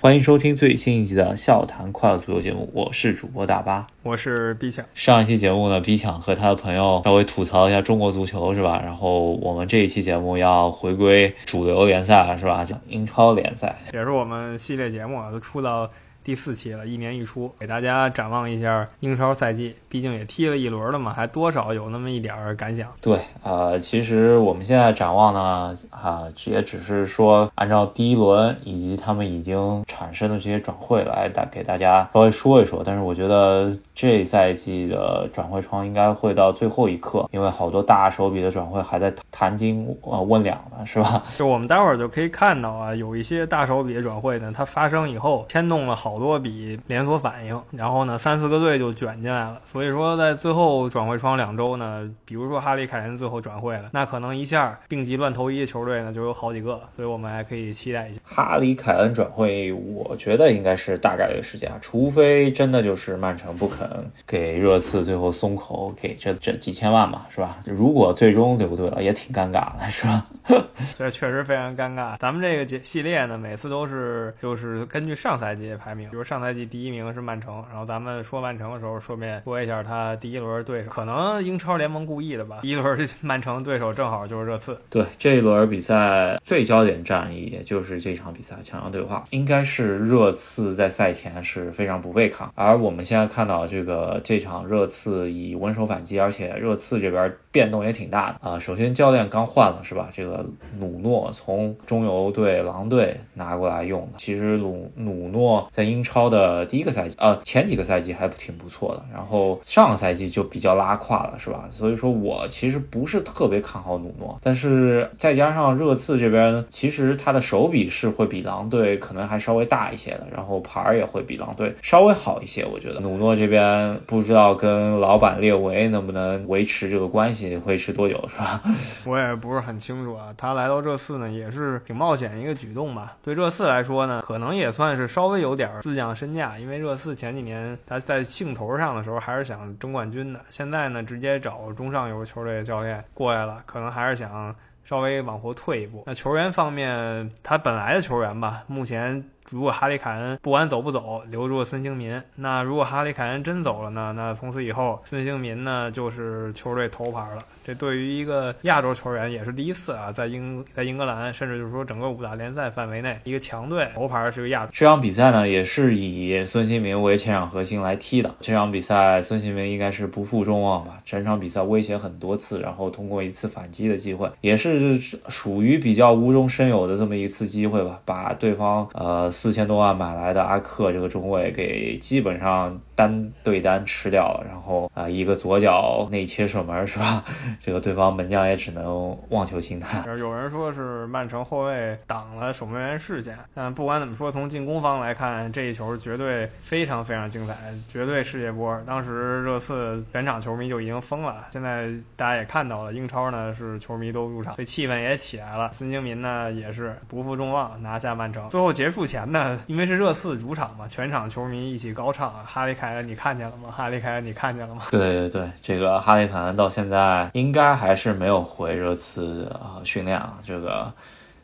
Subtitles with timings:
[0.00, 4.84] 欢迎收听最新一集的《笑谈快乐足球》节目，我是主播大巴，我是 B 强。
[4.94, 8.80] 上一期节目呢，B 强和他的朋友稍微吐槽一下中国足球，是吧？
[8.80, 12.64] 然后我们这一期节目要回归主流联赛，是吧？
[12.86, 15.90] 英超联赛也是我们系列节目啊，都出到。
[16.24, 19.74] 第四期了，一年一出，给大家展望一下英超赛季。
[19.88, 22.92] 毕竟也踢了一轮了嘛，还多少有那么一点儿感想。
[23.00, 32.82] 对，呃，其实我们现在展望呢，啊，也只是说按照第一轮以及他们已经产生的这些转会来大给大家稍微说一说。
[32.84, 41.22] 但是我觉得这赛季的转会窗应该会到最后一刻，因为好多大手笔的转会还在谈金呃问两呢，是吧？
[41.38, 46.18] 就我们待会儿就可以看到啊，有一些大手笔的转会呢，它发生以后牵动了好。
[46.18, 49.60] 多笔连锁反应，然后呢，三四个队就卷进来了。
[49.64, 59.72] 所以说，在最后转会窗两周呢，比如说哈里凯恩最后转会了，那可能一下病急乱投医的球队呢就有好几个，所以我们还可以期待一下哈里凯恩转会。
[59.72, 63.88] 我觉得应该是大概率事件啊，除非真的就是曼城不肯
[64.26, 67.58] 给热刺最后松口，给这这几千万吧，是吧？
[67.64, 70.26] 如果最终留队了，也挺尴尬的，是吧？
[70.96, 72.16] 这确实非常尴尬。
[72.18, 76.08] 咱们这个节系列呢，每次都是就是根据上赛季的排名。
[76.10, 82.58] 比如上赛季第一名是曼城，然后咱们说曼城的时候，顺便说一下他第一轮对手，可能英超联盟故意的吧。
[82.62, 84.76] 第一轮 曼城对手正好就是热刺。
[84.90, 98.58] 对这一轮比赛最焦点战役，也就是这场比赛强强对话，应该是热刺在赛前是非常不被看，而我们现在看到这个这场热刺以稳守反击，而且热刺这边变动也挺大的啊。
[98.58, 100.08] 首先教练刚换了是吧？
[100.12, 100.44] 这个
[100.78, 104.12] 努诺从中游队狼队拿过来用的。
[104.16, 111.68] 其实努努诺在英超的第一个赛季，呃，前几个赛季还挺不错的，然后上个赛季就比较拉胯了，是吧？
[111.70, 122.64] 所以说我其实不是特别看好努诺，但是再加上热刺这边，其实他的手笔是会比狼队可能还稍微大一些的，然后牌儿也会比狼队稍微好一些。
[122.64, 128.62] 我觉得努诺这边不知道跟老板列维能不能维持这个关系，维持多久，是吧？
[129.06, 130.26] 我也不是很清楚啊。
[130.36, 133.16] 他来到热刺呢，也是挺冒险一个举动吧？
[133.22, 135.80] 对热刺来说呢，可能也算是稍微有点儿。
[135.82, 144.54] 自降身价，因为热刺前几年他在兴头上的时候还是想争冠军的，现在呢直接找中上游球队的教练过来了，可能还是想
[144.84, 146.04] 稍微往后退一步。
[146.06, 149.24] 那球员方面，他本来的球员吧，目前。
[149.50, 154.12] 如果哈里凯恩不管走不走，留住孙兴民，那如果哈里凯恩真走了呢？
[154.14, 157.42] 那从此以后，孙兴民呢就是球队头牌了。
[157.64, 164.70] 这对于一个亚洲球员也是第一次啊，在英在英格兰，甚至就是说整个五大联赛范围内，一个强队头牌是个亚洲。
[164.72, 168.34] 这场比赛呢，也是以孙兴民为前场核心来踢的。
[168.40, 170.98] 这场比赛，孙兴民应该是不负众望吧？
[171.04, 174.98] 整场比赛威胁很多次，然后通过一次反击的机会，也是
[175.28, 179.30] 属于比较无中生有的这么一次机会吧，把对方呃。
[179.38, 187.22] 四千多万买来的阿克这个中卫给基本上单对单吃掉了，然后啊一个左脚内切射门是吧？
[187.60, 190.04] 这个对方门将也只能望球兴叹。
[190.18, 197.54] 有人说是曼城后卫挡了守门员视线，但不管怎么说，从进攻方来看，这一球绝对非常非常精彩，
[197.88, 198.76] 绝对世界波。
[198.84, 205.70] 当时热刺全场球迷就已经疯了，现在大家也看到了，英超呢是球迷都入场，这气氛也起来了。
[205.72, 208.48] 孙兴民呢也是不负众望拿下曼城。
[208.48, 209.27] 最后结束前。
[209.30, 212.32] 那因为是热刺主场嘛，全场球迷一起高唱！
[212.44, 213.70] 哈利凯恩，你看见了吗？
[213.70, 214.82] 哈利凯恩，你看见了吗？
[214.90, 220.92] 对 对对，这个哈利凯恩到现在应该还是没有回热刺啊训练啊，这个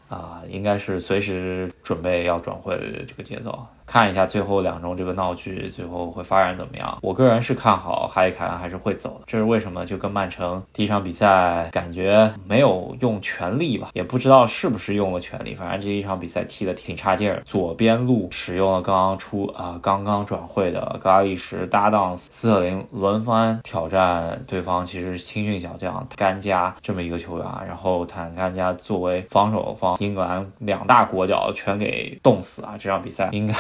[0.09, 3.67] 啊应该是随时准备要转会的这个节奏。
[3.87, 6.99] 看一下最后两周这个闹剧最后会发展怎么样？
[7.03, 9.85] 我个人是看好哈里凯恩还是会走的，这是为什么？
[9.85, 17.43] 就跟曼城第一场比赛感觉没有用全力吧，也不知道是不是用了全力，反正这一场比赛踢的挺差劲儿。
[17.45, 32.75] 左边路使用了刚刚出啊刚刚转会的格拉利什搭档斯特林轮番挑战对方，其实青训小将甘加这么一个球员，然后坦甘加作为防守方，英格兰两大国脚全给冻死啊！
[32.79, 33.55] 这场比赛应该。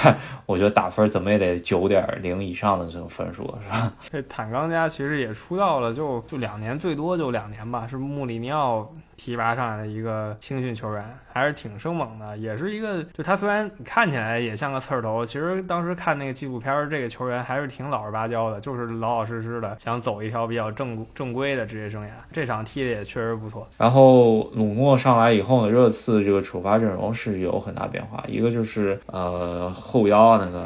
[0.47, 3.93] 我觉得打分怎么也得九点零以上的这种分数，是吧？
[4.01, 8.91] 这坦冈家其实也出道了，就就两年，最多就两年吧，是穆里尼奥。
[9.17, 22.09] 提拔上来的一个青训球员，还是挺生猛的，也是一个，就他虽然看起来也像个刺儿头，其实当时看那个纪录片，这个球员还是挺老实巴交的，就是老老实实的，想走一条比较正正规的职业生涯。
[22.33, 23.69] 这场踢的也确实不错。
[23.79, 30.65] 然后鲁诺上来以后呢，热刺这个首发阵容是有很大变化，一个就是呃后腰那个。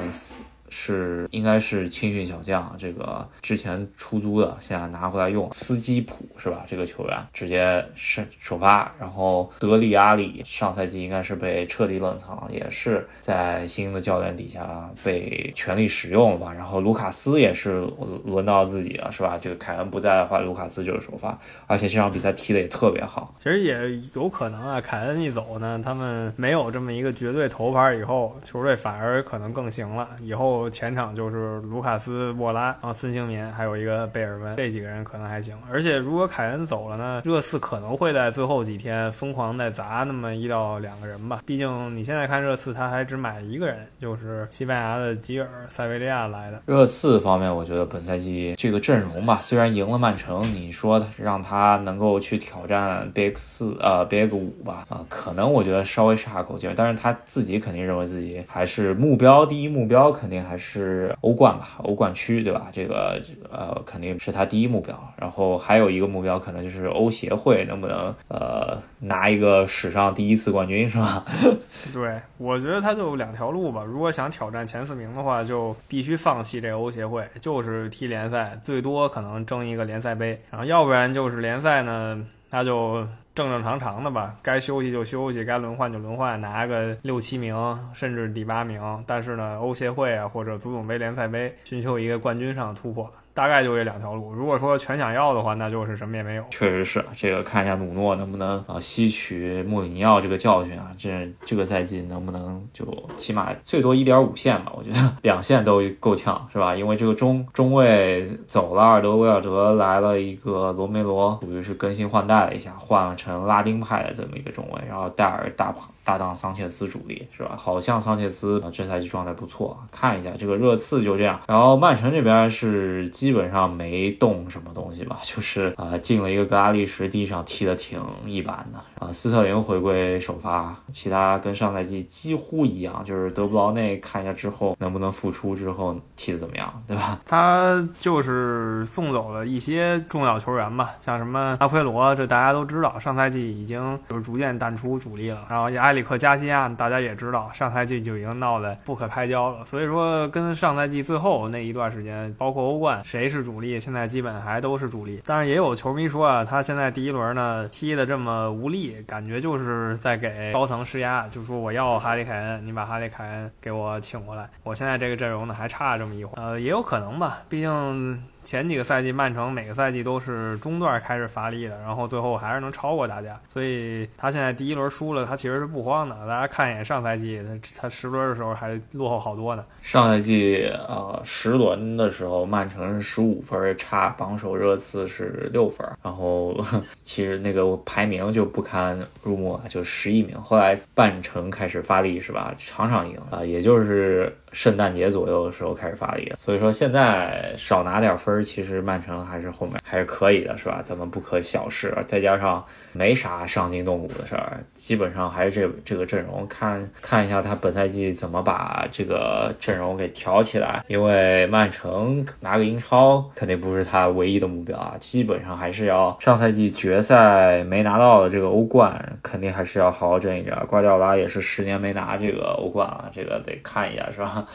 [0.71, 5.49] 是应该是青训小将，这个之前出租的，现在拿回来用。
[5.53, 6.65] 斯基普是吧？
[6.67, 16.53] 这个球员直接是首发，然后德里阿里上赛季应该是被彻底冷藏，也是在新的教练底下被全力使用了吧。
[16.53, 17.87] 然后卢卡斯也是
[18.25, 19.39] 轮到自己了，是吧？
[19.41, 23.35] 这个凯恩不在的话，卢卡斯就是首发，而且这场比赛踢的也特别好。
[23.39, 30.09] 其实也有可能啊，凯恩一走呢，他们没有这么一个绝对头牌以后，球队反而可能更行了。
[30.23, 35.55] 以后前场就是卢卡斯、沃拉，然后孙兴民，还有一个贝尔温，这几个人可能还行。
[35.71, 41.43] 而且如果凯恩走了呢，热刺可能会在最后几天疯狂再砸那么一到两个人吧。
[41.45, 46.63] 毕竟你现在看热刺，他还只买一个人，就是西班牙的吉尔塞维利亚来的。
[46.65, 56.73] 热刺方面，我觉得本赛季这个阵容吧，虽然赢了曼城，你说让他能够去挑战 Big 四呃 Big 五吧，啊，可能我觉得稍微差口劲。
[56.77, 62.69] 但是他自己肯定认为自己还是目标第一目标，肯定还是欧冠吧，欧冠区对吧？
[62.73, 64.99] 这个呃肯定是他第一目标。
[65.19, 71.25] 然后还有一个目标，可能就是欧协会能不能呃拿一个史上第一次冠军，是吧？
[71.93, 73.85] 对，我觉得他就两条路吧。
[73.85, 80.41] 如果想挑战前四名的话，就必须放弃这个欧协会，就是踢联赛，最多可能争一个联赛杯。
[80.51, 83.07] 然后要不然就是联赛呢，那就
[83.39, 87.55] 正正常常的吧，该休息就休息，该轮换就轮换，拿个六七名
[87.95, 88.83] 甚至第八名。
[89.07, 93.09] 但是呢，欧协会啊或者足总杯、联赛杯，寻求一个冠军上的突破。
[93.39, 94.33] 大概就这两条路。
[94.33, 96.43] 如果说全想要的话，那就是什么也没有。
[96.51, 102.85] 确实是这个，看一下努诺能不能啊吸取穆里尼奥这个教训啊，这这个赛季能不能就
[103.17, 104.73] 起码最多一点五线吧？
[104.75, 106.75] 我觉得两线都够呛，是吧？
[106.75, 117.55] 因为这个中中卫走了，阿尔德威尔德来了一个罗梅罗，属于是更新换代了一下，换成拉丁派的这么一个中卫，然后戴尔大搭档桑切斯主力，是吧？
[117.57, 121.39] 好像桑切斯啊这赛季状态不错，看一下这个热刺就这样。
[121.47, 123.28] 然后曼城这边是基。
[123.29, 129.13] 基本上没动什么东西吧， 就是啊进了一个格拉利什，第一场踢的挺一般的啊。
[129.13, 137.21] 斯特林回归首发，其他跟上赛季几乎一样，就是德布劳内看一下之后能不能复出，之后踢的怎么样，对吧？
[137.27, 145.45] 他就是送走了一些重要球员吧，像什么阿奎罗，这大家都知道，上赛季已经就是逐渐淡出主力了。
[145.51, 149.67] 然后埃里克加西亚，大家也知道，上赛季就已经闹得不可开交了。
[149.67, 153.18] 所以说，跟上赛季最后那一段时间，包括欧冠谁。
[153.19, 153.81] 谁是主力？
[153.81, 164.49] 现在基本还都是主力，但是也有球迷说啊，他现在第一轮呢踢的这么无力，感觉就是在给高层施压，就说我要哈利凯恩，你把哈利凯恩给我请过来。
[164.63, 168.23] 我现在这个阵容呢还差这么一会儿，呃，也有可能吧，毕竟。
[168.49, 176.17] 前几个赛季，曼城每个赛季都是中段开始发力的，然后最后还是能超过大家，所以他现在第一轮输了，他其实是不慌的。
[176.27, 179.63] 大家看一眼上赛季，他他十轮的时候还落后好多呢。
[179.83, 186.57] 上赛季呃十轮的时候，曼城是十五分，差榜首热刺是六分，然后
[187.05, 190.41] 其实那个排名就不堪入目，就十一名。
[190.41, 192.55] 后来曼城开始发力是吧？
[192.57, 198.38] 场场赢啊，也就是圣诞节左右的时候开始发力，所以说现在少拿点分。
[198.45, 200.81] 其实曼城还是后面还是可以的，是吧？
[200.85, 202.03] 咱们不可小视啊。
[202.07, 206.47] 再加上没啥伤筋动骨的事儿，基本上还是这这个阵容。
[206.49, 210.85] 看看一下他本赛季怎么把这个阵容给调起来。
[210.89, 220.55] 因为曼城拿个英超肯定不是他唯一的目标啊，基本上还是要上赛季决赛没拿到的这个欧冠，肯定还是要好好争一争。
[220.67, 224.47] 瓜迪奥拉也是十年没拿这个欧冠了，这个得看一下，是吧？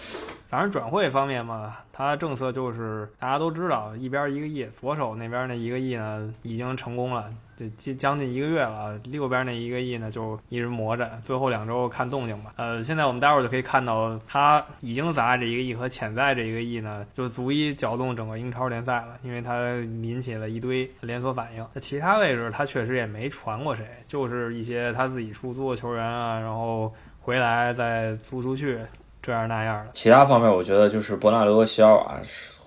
[0.53, 7.27] 反正转会方面嘛，他政策就是大家都知道，一边一个亿，左手那边那一个亿呢已经成功了，
[7.57, 12.53] 这将将近一个月了，右边那一个亿呢就一直磨着，最后两周看动静吧。
[12.55, 19.71] 呃，现在我们待会儿就可以看到，他已经砸这一个亿和潜在这一个亿呢，就足以搅动整个英超联赛了，因为他
[20.03, 21.65] 引起了一堆连锁反应。
[21.73, 28.77] 那其他位置他确实也没传过谁，就是一些他自己出租的球员啊，然后回来再租出去。
[29.23, 32.19] 这样那样的，其他方面我觉得就是伯纳德·席尔瓦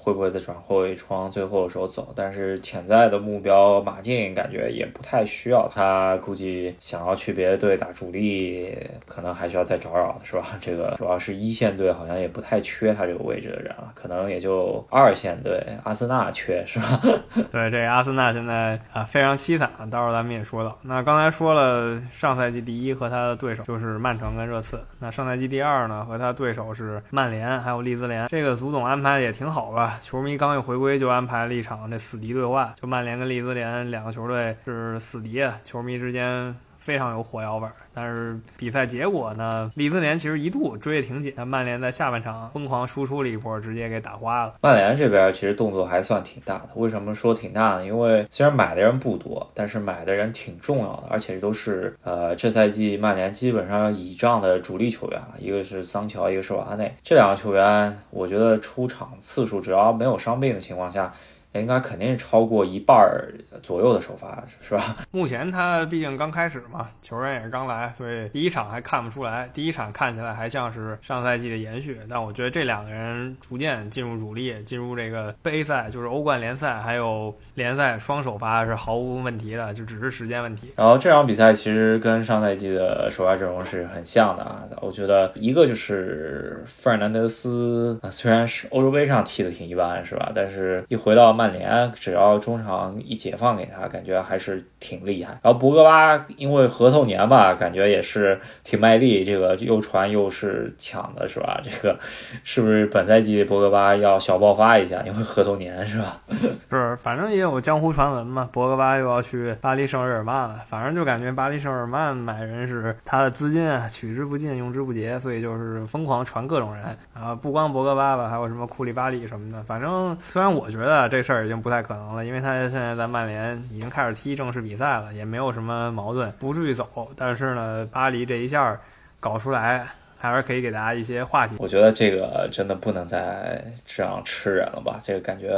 [0.07, 2.13] 会不会在转会窗最后的时候走？
[2.15, 8.73] 但是潜在的目标马竞感觉也不太需要他，估计想要去别的队打主力，
[9.09, 10.47] 可能还需要再找找，是吧？
[10.63, 17.01] 这个主要是一线队好像也不太缺他这个位置的人了，可能也就二线队阿森纳缺，是吧？
[17.51, 20.79] 对，这阿森纳现在啊非常凄惨，到时候咱们也说到。
[20.83, 29.95] 那刚才说了上赛季第一和他的对手就是曼城跟热刺，那上赛季第二呢和他对手是曼联还有利兹联，这个足总安排的也挺好吧？
[30.03, 36.55] 球迷刚一回归就安排了一场这死敌对话，就曼联跟利兹联两个球队是死敌，球迷之间
[36.87, 37.73] 非常有火药味儿。
[37.93, 44.55] 但是比赛结果呢，利兹联其实一度追得挺紧，曼联在下半场疯狂输出了一波，直接给打花了。
[44.63, 47.85] 曼联这边其实动作还算挺大的，为什么说挺大呢？
[47.85, 61.13] 因为虽然买的人不多，但是买的人挺重要的，而且都是呃这赛季曼联基本上倚仗的主力球员了，一个是桑乔，一个是瓦内，这两个球员我觉得出场次数只要没有伤病的情况下。
[61.61, 63.33] 应该肯定是超过一半儿
[63.63, 64.97] 左右的首发，是吧？
[65.11, 69.49] 目前他毕竟刚开始嘛，球员也是刚来，所以第一场还看不出来。
[69.55, 80.73] 第一场看起来还像是上赛季的延续，但我觉得这两个人逐渐进入主力，进入这个杯赛，就是欧冠联赛还有联赛双首发是毫无问题的，就只是时间问题。
[80.77, 90.31] 然后这场比赛其实跟上赛季的首发阵容是很像的啊，我觉得一个就是费尔南德斯，虽然是欧洲杯上踢的挺一般，是吧？
[90.35, 91.46] 但是一回到曼。
[91.47, 95.39] 曼联只要中场一解放给他，感觉还是挺厉害。
[95.43, 101.61] 然后博格巴因为合同年吧，感觉也是挺卖力，这个又传又是抢的，是吧？
[101.63, 101.97] 这个
[102.43, 105.03] 是不是本赛季博格巴要小爆发一下？
[105.07, 106.21] 因为合同年是吧？
[106.71, 110.61] 是，反正也有江湖传闻嘛，博格巴又要去巴黎圣日耳曼了。
[110.69, 116.85] 反正就感觉巴黎圣日耳曼买人是他的资金啊，取之不尽，用之不竭，所以就是疯狂传各种人
[117.15, 119.63] 啊，不光博格巴吧，还有什么库里巴里什么的。
[119.63, 121.45] 反正虽然我觉得这事儿。
[121.45, 127.11] 已经不太可能了，因为他现在在曼联已经开始踢正式比赛了，也没有什么矛盾，不至于走。
[127.17, 128.79] 但是呢，巴黎这一下
[129.19, 129.87] 搞出来。
[130.31, 131.55] 还是可以给大家一些话题。
[131.59, 134.99] 我觉得这个真的不能再这样吃人了吧？
[135.03, 135.49] 这个感觉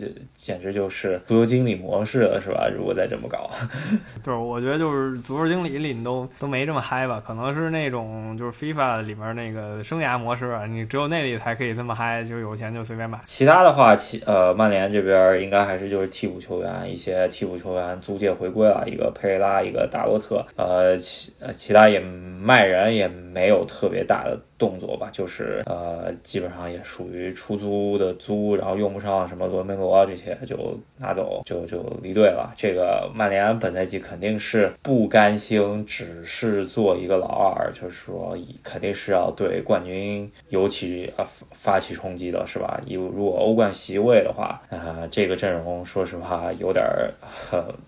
[0.00, 2.68] 就简直就是足球经理模式了，是吧？
[2.68, 3.50] 如果再这么搞，
[4.24, 7.22] 就是我觉得就是足球经理里都都没这么嗨吧？
[7.24, 13.20] 可能是那种就是 FIFA 里面那个生涯模式，你只有那里才可以这么嗨，就有钱就随便买。
[13.24, 23.88] 其他的话，其呃曼联这边应该还是就是替补球员，一些替补球员租借回归了，一个佩雷拉，一个达洛特，呃其呃其他也卖人也没有特。
[23.92, 32.52] 别大的动作吧，就是呃，基本上也属于出租的租，然后用不上什么罗梅罗啊这些就拿走，就就离队了。
[32.56, 42.80] 这个曼联本赛季肯定是不甘心，只是做一个老二，就是说肯定是要对冠军尤其啊发起冲击的，是吧？
[42.86, 47.12] 有如果欧冠席位的话，啊，这个阵容说实话有点儿，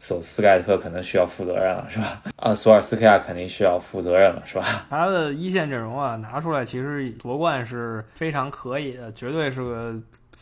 [0.01, 2.23] 索斯盖特可能需要负责任了，是吧？
[2.37, 4.87] 啊，索尔斯克亚肯定需要负责任了，是吧？
[4.91, 5.94] 他的一线阵容。
[5.95, 9.95] 啊，拿出来其实夺冠是非常可以的，绝对是个。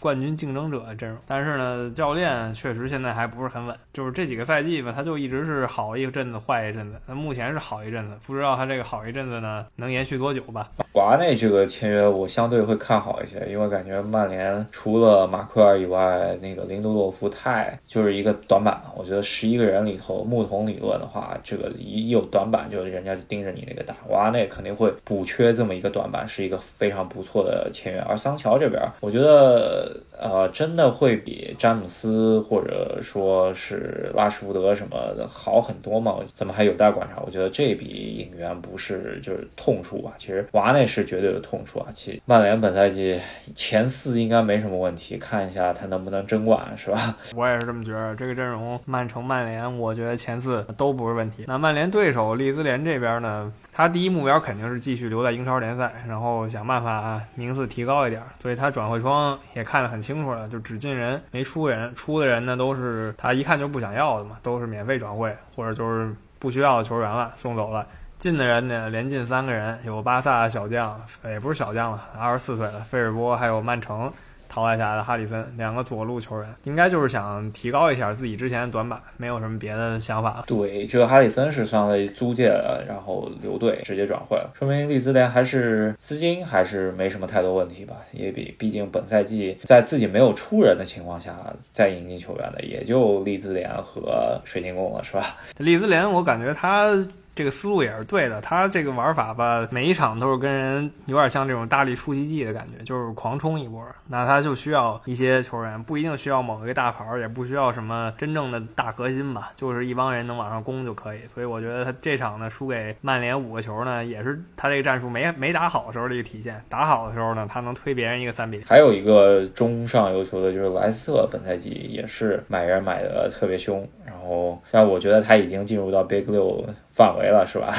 [0.02, 3.76] 冠军竞争者的阵容，但是呢，教练确实现在还不是很稳。
[3.92, 7.00] 就是这几个赛季吧，他就一直是好一阵子，坏一阵子。
[7.06, 10.68] 那目前是好一阵子，不知道他这个好一阵子呢能延续多久吧？
[10.92, 18.82] 华内这个签约我相对会看好一些，因为感觉曼联除了马奎尔以外，那个林德洛夫太就是一个短板。
[18.96, 23.94] 我觉得十一个人里头，木桶理论的话，这个一有短板，就人家就盯着你那个打。
[24.04, 28.00] 华内肯定会补缺这么一个短板，是一个非常不错的签约。
[28.00, 29.91] 而桑乔这边，我觉得。
[30.18, 36.16] 呃，真的会比詹姆斯或者说是拉什福德什么的好很多吗？
[36.32, 37.22] 怎么还有待观察？
[37.24, 37.86] 我觉得这笔
[38.18, 40.12] 引援不是就是痛处吧？
[40.18, 41.88] 其实瓦内是绝对的痛处啊。
[41.94, 43.20] 其实曼联本赛季
[43.54, 47.16] 前四应该没什么问题，看一下他能不能争冠，是吧？
[47.34, 48.14] 我也是这么觉得。
[48.14, 51.44] 这个阵容，曼城、曼联，我觉得前四都不是问题。
[51.46, 53.52] 那曼联对手利兹联这边呢？
[53.74, 67.86] 他第一目标肯定是继续留在英超联赛，然后想办法名次提高一点，所以他转会窗也看得很清楚了，就只进人没出人，出的人呢都是他一看就不想要的嘛，都是免费转会或者就是不需要的球员了，送走了。
[68.18, 74.12] 进的人呢连进三个人，有巴萨小将，也不是小将了，二十四岁了，费尔波还有曼城。
[74.52, 80.44] 淘汰下来的哈里森，两个左路球员，应该就是想提高一下自己之前的短板，没有什么别的想法。
[80.46, 82.48] 对，这个哈里森是上赛季租借，
[82.86, 87.96] 然后留队直接转会了，说明利兹联还是资金还是没什么太多问题吧？
[88.12, 91.34] 也比毕竟本赛季在自己没有出人的情况下
[91.72, 95.24] 再引进球员的，也就利兹联和水晶宫了，是吧？
[95.56, 96.94] 利兹联，我感觉他。
[97.34, 103.82] 这个思路也是对的，他这个玩法吧，每一场都是跟人有点像这种大力出奇迹的感觉，就是狂冲一波。
[104.06, 111.20] 那他就需要一些球员，不一定需要某一个大牌，也不需要什么真正的大核心吧，就是一帮人能往上攻就可以。
[111.32, 116.62] 所以我觉得他这场呢输给曼联五个球呢，也是他这个战术没没打好的时候的一个体现。
[116.68, 118.62] 打好的时候呢，他能推别人一个三比。
[118.66, 126.62] 还有一个中上游球的就是莱斯特，本赛季也是买人买的特别凶，然后但我觉得他已经进入到 Big 六。
[126.94, 127.74] 范围了是吧？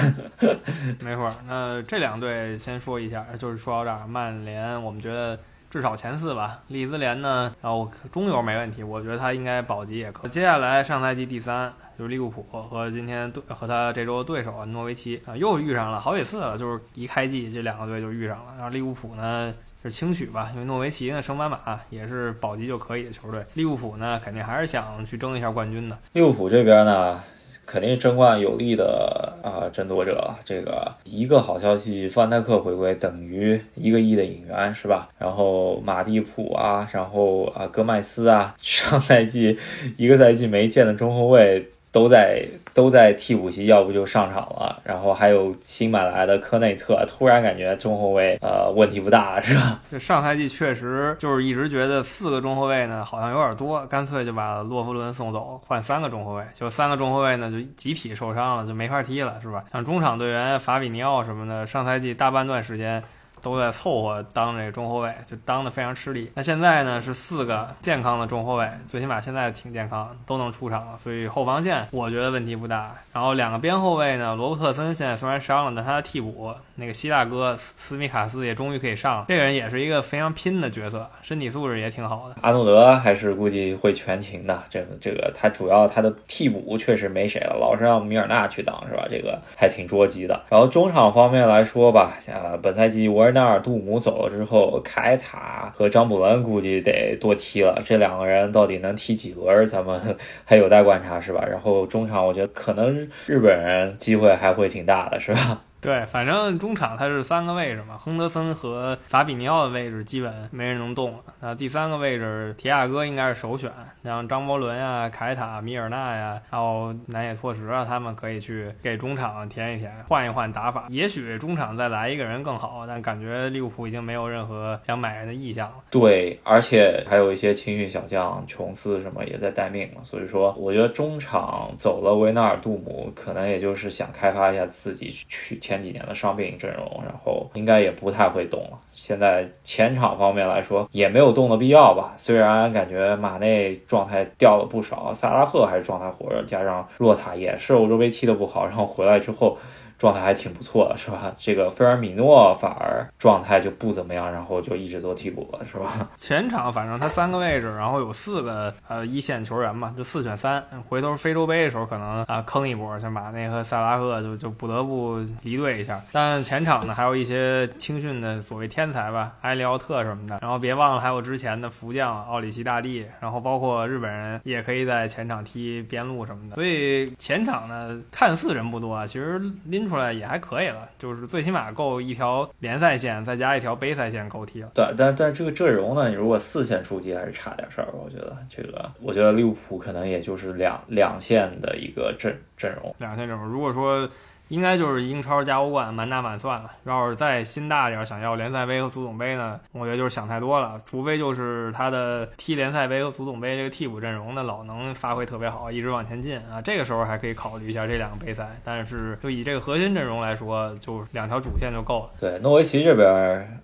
[1.00, 5.38] 没错，那这两队先说一下，就是说到这儿，曼联我们觉得
[5.70, 6.60] 至少前四吧。
[6.67, 10.27] 利兹联呢，然后中游没问题，我觉得他应该保级也可。
[10.27, 18.53] 接下来上赛季第三就是利物浦和今天对和他这周的对手诺维奇啊又遇上了好几次了，就是一开季这两个队就遇上了。
[18.55, 19.53] 然后利物浦呢
[19.84, 23.46] 是轻取吧，因为诺维奇呢升班马也是保级就可以的球队。
[23.53, 25.96] 利物浦呢肯定还是想去争一下冠军的。
[26.13, 27.22] 利物浦这边呢。
[27.65, 30.34] 肯定是争冠有力的啊争夺者。
[30.43, 35.10] 这个一个好消息，范戴克回归等于一个亿的引援，是吧？
[35.17, 39.58] 然后马蒂普啊，然后啊戈麦斯啊， 上赛季
[39.98, 41.70] 一个赛季没见的中后卫。
[41.94, 44.82] 都在都在替补席，要不就上场了。
[44.84, 49.80] 然后还有新买来的科内特，突然感觉中后卫呃问题不大，是吧？
[49.92, 56.44] 这上赛季确实就是一直觉得四个中后卫呢好像有点多，干脆就把洛夫伦送走，换三个中后卫。
[56.56, 59.64] 就三个中后卫呢就集体受伤了，就没法踢了，是吧？
[59.72, 63.04] 像中场队员法比尼奥什么的，上赛季大半段时间。
[63.44, 66.32] 都在凑合当这个中后卫，就当的非常吃力。
[66.34, 72.96] 那现在呢是四个健康的中后卫，最起码现在挺健康，都能出场了，所以后防线我觉得问题不大。
[73.14, 79.26] 然后两个边后卫呢，罗伯特森现在虽然伤了，但他的替补那个西大哥斯米卡斯也终于可以上了。
[79.28, 82.36] 这个人也是一个非常拼的角色，身体素质也挺好的。
[82.42, 89.06] 阿诺德还是估计会全勤的，这个这个他主要他的替补确实没谁了，老是让米尔纳去挡是吧？
[89.12, 90.42] 这个还挺捉急的。
[90.50, 93.44] 然后中场方面来说吧，呃，本赛季我尔。
[93.44, 97.82] 纳尔杜姆走了之后，凯塔和张伯伦估计得多踢了。
[97.86, 100.00] 这两个人到底能踢几轮，咱们
[100.46, 101.46] 还有待观察，是吧？
[101.46, 102.96] 然后中场，我觉得可能
[103.28, 105.62] 日本人机会还会挺大的，是吧？
[105.84, 111.20] 对，反正中场它是三个位置嘛，亨德森和法比尼奥的位置基本没人能动了。
[111.42, 113.70] 那第三个位置，提亚哥应该是首选，
[114.02, 120.86] 像张伯伦呀、凯塔、米尔纳呀，还有南野拓实啊，他们可以去给中场填一填，换一换打法。
[120.90, 125.75] 也许中场再来一个人更好，但感觉利物浦已经没有任何想买人的意向了。
[125.90, 130.02] 对，而且还有一些青训小将，琼斯什么也在待命了。
[130.06, 138.77] 所以说，我觉得中场走了维纳尔杜姆，可能也就是想开发一下自己去前几年的伤病阵容，然后应该也不太会动了。
[138.94, 142.13] 现在前场方面来说，也没有动的必要吧。
[142.15, 149.58] 虽然感觉马内状态掉了不少，萨拉赫还是状态火热，加上洛塔也是欧洲杯踢的不好，然后回来之后。
[150.04, 151.34] 状态还挺不错的，是吧？
[151.38, 156.10] 这个菲尔米诺反而状态就不怎么样，然后就一直做替补了，是吧？
[156.18, 160.62] 前场反正他三个位置，然后有四个呃一线球员嘛，就四选三。
[160.89, 166.02] 回头非洲杯的时候可能啊坑一波，像马内和萨拉赫就就不得不离队一下。
[166.12, 170.39] 但前场呢还有一些青训的所谓天才吧，埃利奥特什么的。
[170.42, 176.56] 然后别忘了还有之前的福将奥里奇大帝，然后包括日本人也可以在前场踢边路什么的。
[176.56, 179.92] 所以前场呢看似人不多啊，其实拎出。
[179.93, 184.71] 出来也还可以了，就是最起码够一条联赛线，再加一条杯赛线够踢了。
[184.73, 187.88] 对，但但这个阵容呢，你如果四线出击还是差点事儿。
[187.93, 192.95] 我觉得这个，我觉得利物浦可能也就是两两线的一个阵阵容。
[192.97, 194.10] 两线阵容，如果说。
[194.54, 196.70] 应该就是英超加欧冠满打满算了。
[196.84, 199.60] 要是再心大点，想要联赛杯和足总杯呢？
[199.72, 200.80] 我觉得就是想太多了。
[200.86, 208.48] 除非就是他的踢联赛杯和足总杯这个替补阵容呢老能发挥特别好，一直往前进啊，这个时候还可以考虑一下这两个杯赛。
[208.63, 212.10] 但是就以这个核心阵容来说，就两条主线就够了。
[212.20, 213.08] 对，诺维奇这边，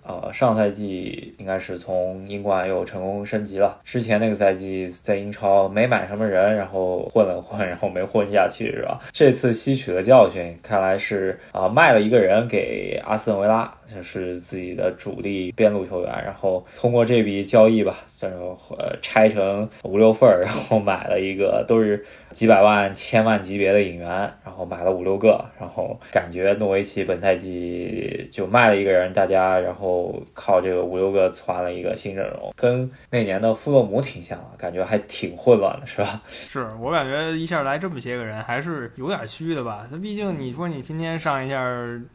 [0.02, 3.78] 呃，上赛季应该是从英冠又成功升级了。
[3.84, 8.98] 之前那个赛季在英超没买什么人，然后混了混，然后没混下去，是吧？
[9.12, 10.79] 这次吸取了教训，看。
[10.80, 13.72] 来是啊，卖了一个人给阿斯顿维拉。
[13.94, 18.38] 就是自己的主力边路球员，然后通过这笔交易吧，算是
[18.78, 24.06] 呃拆成五六份儿，然后买了一个都是几百万、千万级别的引援，
[24.44, 36.22] 然后买了五六个，然后感觉诺维奇本赛季就卖了一个人，大家然后靠这个五六个攒了一个新阵容，跟那年的富勒姆挺像，感觉还挺混乱的，是吧？
[36.28, 39.86] 是我感觉一下来这么些个人还是有点虚的吧？
[39.90, 41.60] 他毕竟你说你今天上一下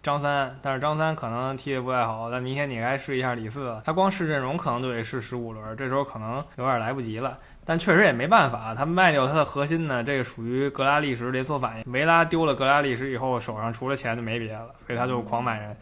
[0.01, 1.55] 张三，但是张三可能。
[1.65, 3.81] 踢的不太好，但明天你该试一下李四了。
[3.83, 7.35] 他光试阵容可能就得试十五轮，这时候可能有点来不及了。
[7.65, 11.91] 但确实也没办法，他卖掉他的核心呢，这个属于格拉利什连锁反应。
[11.91, 15.75] 维拉丢了格拉利什以后，手上除了钱就没别的了，所以他就狂买人。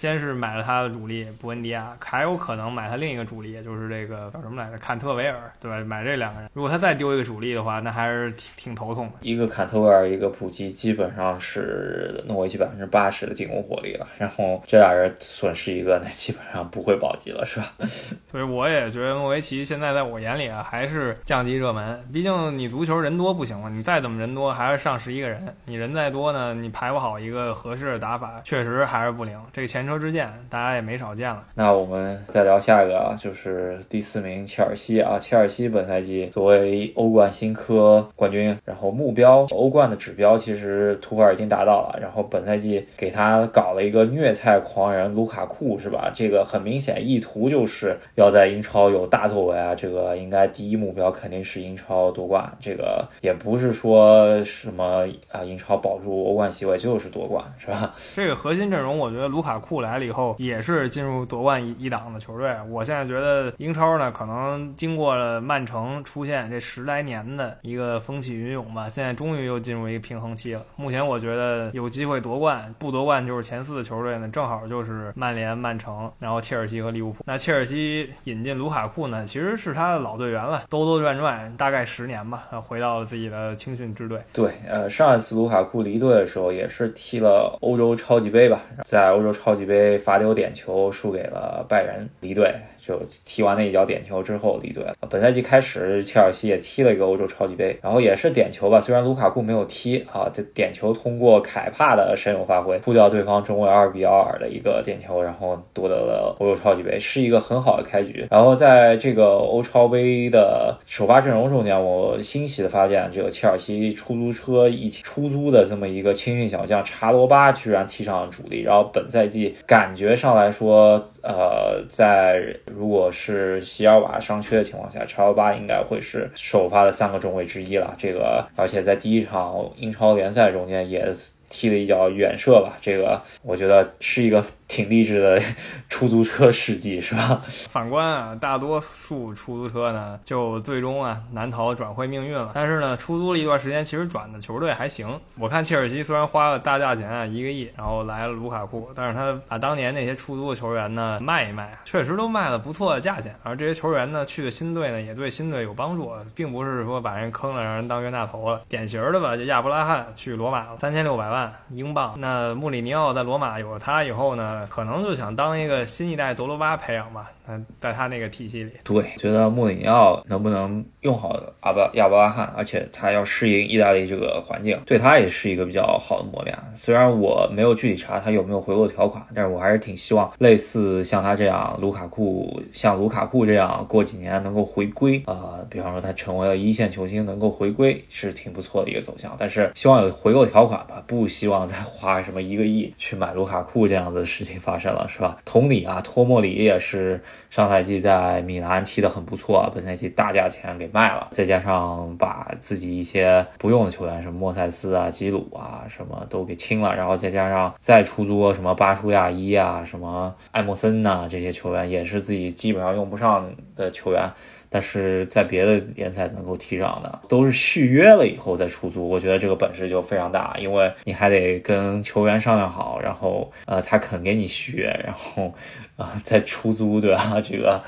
[0.00, 4.78] 先是买了他的主力布恩迪亚，还有可能买他另一个主力，就是这个叫什么来着？
[4.78, 5.78] 坎特维尔，对吧？
[5.84, 9.12] 买这两个人，如果他再丢一个主力的话，那还是挺挺头痛的。
[9.20, 14.08] 一个坎特维尔，一个普吉，基本上是诺维奇百分之八十的进攻火力了。
[14.16, 17.70] 然后这俩人损失一个，那基本上不会保级了，是吧？
[18.32, 22.02] 所以我也觉得诺维奇现在在我眼里啊，还是降级热门。
[22.10, 25.54] 毕竟你足球人多不行了，你再怎么人多，还是上十一个人。
[25.66, 29.38] 你人再多呢，你排不好一个合适的打法，确实还是不灵。
[29.52, 29.98] 这个前程。
[29.98, 31.42] 车之鉴，大家也没少见了。
[31.54, 46.08] 那我们再聊下一个啊，就是第四名切尔西啊，切尔西本赛季作为欧冠新科冠军，然后目标欧冠的指标其实图赫尔已经达到了，然后本赛季给他搞了一个虐菜狂人卢卡库是吧？
[46.14, 57.92] 这个很明显意图就是要在英超有大作为啊，这个应该第一目标肯定是英超夺冠，这个也不是说什么啊英超保住欧冠席位就是夺冠是吧？
[58.14, 62.52] 这个核心阵容，我觉得卢卡库库来了以后也是进入夺冠一一档的球队。
[62.68, 70.62] 我现在觉得英超呢，可能经过了曼城出现这十来年的一个风起云涌吧，现在终于又进入一个平衡期了。
[70.74, 77.22] 目前我觉得有机会夺冠，不夺冠就是前四的球队呢，正好就是曼联、曼城，然后切尔西和利物浦。
[77.24, 84.20] 那切尔西引进卢卡库呢，其实是他的老队员了，兜兜转转大概十年吧，回到了自己的青训支队。
[84.32, 92.54] 对，呃，上一次卢卡库离队的时候也是踢了欧洲超级杯吧，在欧洲超级杯罚丢点球输给了拜仁，离队。
[92.80, 94.94] 就踢完那一脚点球之后离队了。
[95.08, 98.80] 本赛季开始，切尔西也踢了一个欧洲超级杯，然后也是点球吧。
[98.80, 108.26] 虽然卢卡库没有踢啊，这点球通过凯帕的神勇发挥扑掉对方中卫二比二的一个点球，然后夺得了欧洲超级杯，是一个很好的开局。
[108.30, 118.62] 然后在这个欧超杯的首发阵容中间，我欣喜的发现，这个切尔西出租车一起出租的这么一个青训小将查罗巴居然踢上了主力。
[118.62, 122.40] 然后本赛季感觉上来说，呃，在
[122.74, 127.94] 如果是席尔瓦伤缺的情况下，查罗巴应该会是首发的三个中卫之一了。
[127.98, 131.14] 这个，而且在第一场英超联赛中间也。
[131.50, 135.42] 踢了一脚远射吧，这个我觉得是一个挺励志的
[135.90, 137.42] 出租车事迹，是吧？
[137.68, 142.52] 反观啊，大多数出租车呢，就最终啊难逃转会命运了。
[142.54, 145.20] 但是呢，出租了一段时间，其实转的球队还行。
[145.38, 153.34] 我看切尔西虽然花了大价钱啊，一个亿，然后来了卢卡库，但是他把当年那些出租的球员呢卖一卖，确实都卖了不错的价钱。
[153.42, 158.60] 而这些球员呢去的新队呢，也对新队有帮助，并不是说把人坑了，让人当冤大头了。
[158.68, 161.39] 典型的吧，就亚布拉罕去罗马了，三千六百万。
[161.70, 167.30] 英镑，那穆里尼奥在罗马有了他以后呢，可能就想当一个新一代德罗巴培养吧。
[167.52, 176.56] 嗯，在他那个体系里，对，觉得穆里尼奥能不能用好阿巴亚伯拉罕，而且他要适应意大利这个环境，对他也是一个比较好的磨练。
[176.76, 189.34] 虽然我没有具体查他有没有回购条款，但是我还是挺希望类似像他这样，卢卡库像卢卡库这样过几年能够回归啊，比方说他成为了一线球星能够回归，是挺不错的一个走向。
[189.36, 191.60] 但是希望有回购条款吧，不希望。
[191.70, 195.36] 再花什么一个亿去买卢卡库这样子的事情发生了，是吧？
[195.44, 214.28] 同理啊，托莫里也是上赛季在米兰踢得很不错啊，本赛季大价钱给卖了，再加上把自己一些不用的球员，什么莫塞斯啊、基鲁啊，什么都给清了，然后再加上再出租什么巴舒亚伊啊、什么艾默森呐这些球员，也是自己基本上用不上的球员。
[214.70, 225.52] 但是在别的联赛能够踢上的，都是续约了以后再出租，我觉得这个本事就非常大，因为你还得跟球员商量好，然后呃他肯给你续约，然后
[225.96, 227.40] 啊再出租，对吧？
[227.40, 227.82] 这个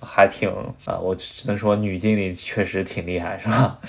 [0.00, 0.48] 还挺
[0.84, 3.78] 啊，我只能说女经理确实挺厉害，是吧？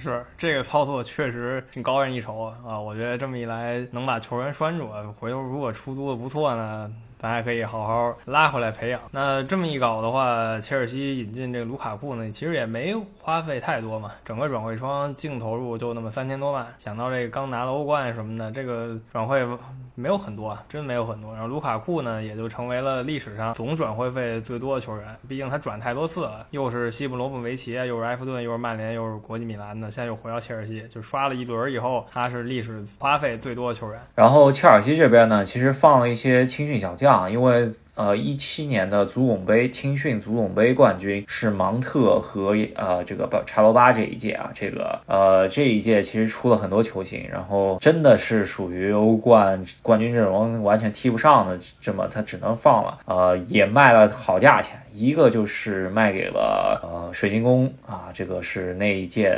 [0.00, 2.56] 是这个操作确实挺高人一筹啊！
[2.66, 4.88] 啊，我觉得这么一来能把球员拴住，
[5.20, 6.90] 回头如果出租的不错呢？
[7.22, 9.00] 咱还可以好好拉回来培养。
[9.12, 14.10] 那这么一搞的话，切尔西引进这个卢卡库呢，其实也没花费太多嘛。
[14.24, 16.66] 整个转会窗净投入就那么三千多万。
[16.80, 19.46] 想到这个刚拿了欧冠什么的，这个转会
[19.94, 21.32] 没有很多，真没有很多。
[21.32, 25.04] 然后卢卡库呢，也就成为了历史上总转会费最多的球员。
[25.28, 34.00] 毕竟他转太多次了，又是西布罗布维奇，又是埃弗顿，又是曼联，又是国际米兰的，现在又回到切尔西，就刷了一轮以后，他是历史花费最多的球员。
[34.16, 37.11] 然后切尔西这边呢，其实放了一些青训小将。
[37.12, 54.78] 啊，因为呃，一七年的足总杯青训足总杯冠军是芒特和呃这个查罗巴这一届啊，这个呃这一届其实出了很多球星，然后真的是属于欧冠冠军阵容完全踢不上的，这么他只能放了，呃也卖了好价钱。
[54.94, 59.34] 一个就是卖给了呃水晶宫啊，这个是那一届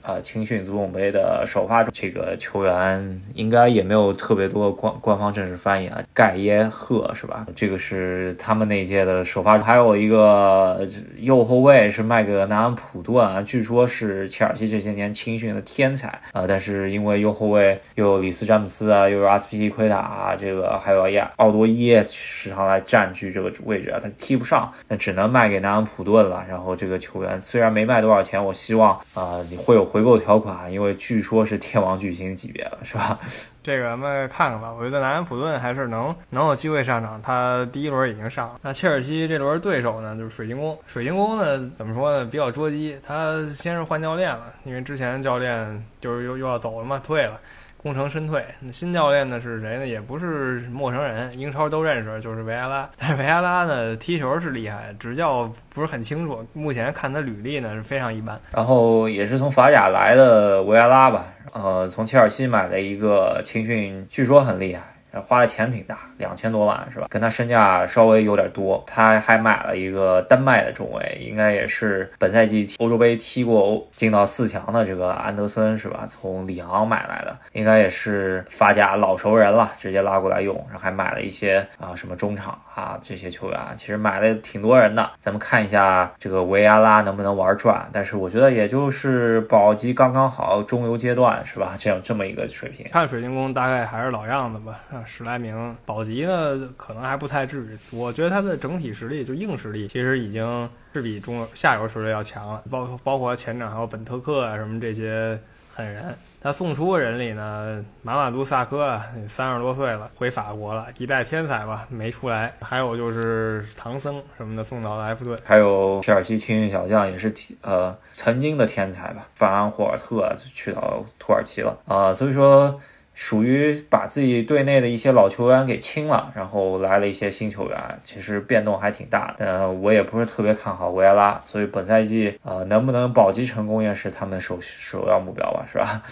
[0.00, 7.46] 呃青训足总杯的首发这个球员，应该也没有特别多官官方正式翻译啊，盖耶赫是吧？
[7.54, 10.86] 这个是是他们那一届的首发，还有一个
[11.18, 24.72] 右后卫是卖给南安普顿啊，据说是切尔西这些年青训的天才啊，但是因为右后卫又有里斯詹姆斯啊，又有阿斯皮利奎塔啊，这个还有亚奥多耶时常来占据这个位置啊，他踢不上。
[24.88, 26.44] 那只能卖给南安普顿了。
[26.48, 33.18] 然后这个球员虽然没卖多少钱，我希望啊你会有回购条款，因为据说是天王巨星级别了，是吧？
[33.64, 34.70] 这个咱们看看吧。
[34.72, 37.20] 我觉得南安普顿还是能能有机会上场。
[37.22, 38.60] 他第一轮已经上了。
[38.60, 40.78] 那切尔西这轮对手呢，就是水晶宫。
[40.86, 42.26] 水晶宫呢，怎么说呢？
[42.26, 42.96] 比较捉急。
[43.02, 47.40] 他先是换教练了，因为之前教练就是又又要走了嘛，退了。
[47.84, 49.86] 功成身退，那新教练呢是谁呢？
[49.86, 52.88] 也不是陌生人，英超都认识，就是维埃拉。
[52.96, 56.42] 但是维埃拉呢，踢球是厉害，执教不是很清楚。
[56.54, 58.40] 目前看他履历呢是非常一般。
[58.52, 64.93] 然后也是从法甲来的维埃拉吧，呃，从切尔西买了一个青训，据说很厉害。
[65.20, 67.06] 花的钱挺大，两千多万是吧？
[67.10, 68.82] 跟他身价稍微有点多。
[68.86, 76.06] 他还买了一个丹麦的中卫，应该也是本赛季欧洲杯踢过欧进到四强的这个安德森是吧？
[76.06, 80.54] 从里昂买来的，应该也是法甲老熟人了，直接拉过来用。
[80.68, 85.10] 然后还买了一些啊什么中场啊这些球员，其实买了挺多人的。
[85.20, 91.76] 咱们看一下这个维埃拉能不能玩转，但是我觉得也就是保级刚刚好，中游阶段是吧？
[91.78, 92.86] 这样这么一个水平。
[92.90, 94.80] 看水晶宫大概还是老样子吧。
[95.06, 97.78] 十来名保级呢，可能还不太至于。
[97.92, 102.62] 我觉得他的整体实力，就硬实力，其实已经是比中下游球队要强了。
[102.70, 105.38] 包包括前场还有本特克啊什么这些
[105.72, 106.14] 狠人。
[106.44, 112.52] 他送出的人里呢，马马杜萨科三十多岁了，回法国了，一代天才吧，没出来。
[112.60, 115.38] 还有就是唐僧什么的送到了埃弗顿。
[115.42, 122.78] 还有切尔西青训小将也是呃曾经的天才吧，范安霍尔特去到土耳其了啊，所以说。
[123.16, 129.46] 属于把自己队内的一些老球员给清了，然后来了一些新球员，其实变动还挺大的。
[129.46, 136.02] 呃，我也不是特别看好维埃拉，所以本赛季呃能不能保级成功也是他们首首要目标吧，是吧？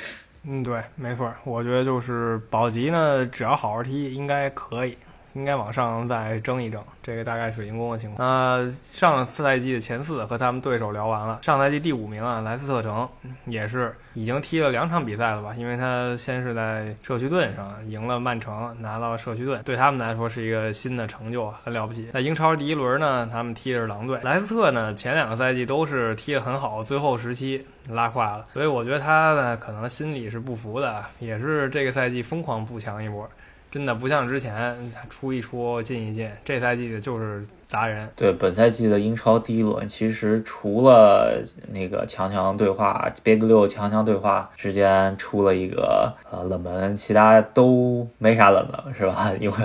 [0.44, 4.98] 嗯，对，没错，我觉得就是保级呢，只要好好踢，应该可以。
[5.34, 8.28] 应该往上再争一争，这个大概水晶宫的情况。
[8.28, 13.08] 那上赛季的前四和他们对手聊完了，上赛季第五名啊，莱斯特城
[13.46, 15.54] 也是已经踢了两场比赛了吧？
[15.56, 22.08] 因为他先是在社区盾上赢了曼城，拿到社区盾，对他们来说是一个新的成就，很了不起。
[22.12, 24.20] 在英超第一轮呢，他们踢的是狼队。
[24.22, 33.26] 莱斯特呢，前两个赛季都是踢得很好，最后时期拉胯了，所以我觉得他呢，可能心里是不服的，也是这个赛季疯狂补强一波。
[33.72, 34.76] 真的不像之前
[35.08, 38.06] 出一出进一进，这赛季的就是砸人。
[38.14, 49.32] 对，本赛季的英超第一轮，其实除了那个强强对话，Big 六强强对话之间出了一个呃冷门，其他都没啥冷门，是吧？
[49.40, 49.56] 因为。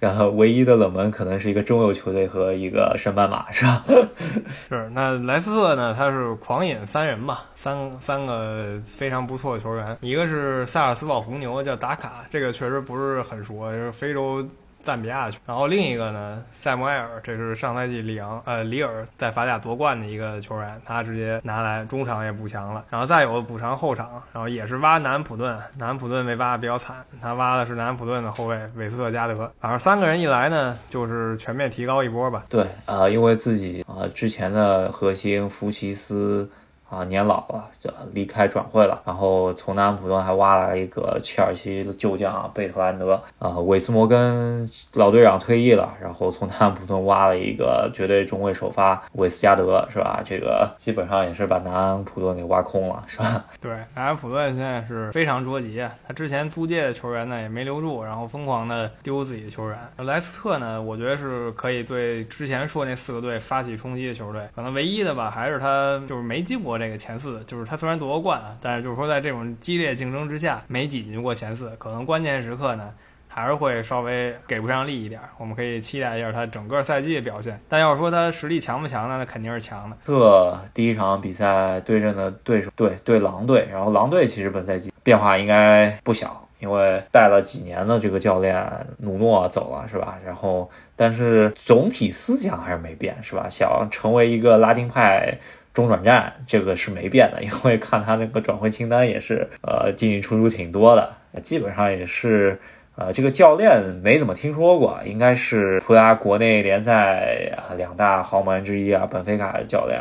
[0.00, 3.84] 然后唯一的冷门可能是一个中游球队和一个升班马，是吧？
[4.68, 4.90] 是。
[4.94, 5.94] 那莱斯特呢？
[5.94, 14.42] 他是狂引三人吧，三三个非常不错的球员，一个是萨尔斯堡红牛，叫达卡，这个确实不是很熟，就是非洲。
[14.82, 32.42] 赞比亚去，然后另一个呢，塞姆埃尔，这是上赛季里昂呃里尔在法甲夺冠的一个球员，他直接拿来中场也补强了，然后再有补偿后场，然后也是挖南普顿，南普顿被挖的比较惨，他挖的是南普顿的后卫韦斯特加德，反正三个人一来呢，就是全面提高一波吧。
[32.48, 36.50] 对啊，因为自己啊之前的核心福奇斯。
[36.92, 50.20] 啊，年老了，就离开转会了，然后从南安普顿还挖来了一个切尔西的旧将贝特兰德，啊，韦斯摩根老队长退役了，然后从南安普顿挖了一个绝对中卫首发韦斯加德，是吧？
[50.22, 53.42] 这个基本上也是把南安普顿给挖空了，是吧？
[53.58, 59.78] 对，南安普顿现在是非常着急，他之前租借的球员呢也没留住，然后疯狂的丢自己的球员。
[59.96, 66.81] 莱斯特呢，我觉得是可以对之前说那四个队发起冲击的球队，可能唯一的吧，还是他就是没进过。
[66.82, 72.92] 这个前四就是他虽然夺过冠啊，但是就是说在这种激烈竞争之下没挤进过前四，可能关键时刻呢
[73.28, 75.20] 还是会稍微给不上力一点。
[75.38, 77.58] 我们可以期待一下他整个赛季的表现。
[77.68, 79.16] 但要说他实力强不强呢？
[79.16, 79.96] 那肯定是强的。
[80.04, 88.66] 这第一场比赛对阵的对手对对狼队，然后狼队其实本赛季变化应该不小，因为带了几年的这个教练
[88.98, 90.18] 努诺走了是吧？
[90.26, 93.46] 然后但是总体思想还是没变是吧？
[93.48, 95.38] 想成为一个拉丁派。
[95.72, 102.58] 中转站这个是没变的，因为看他那个转会清单也是，呃，进进出出挺多的，基本上也是。
[102.94, 109.98] 呃，这个教练没怎么听说过，应该是葡萄牙国内联赛啊两大豪门之一啊，本菲卡的教练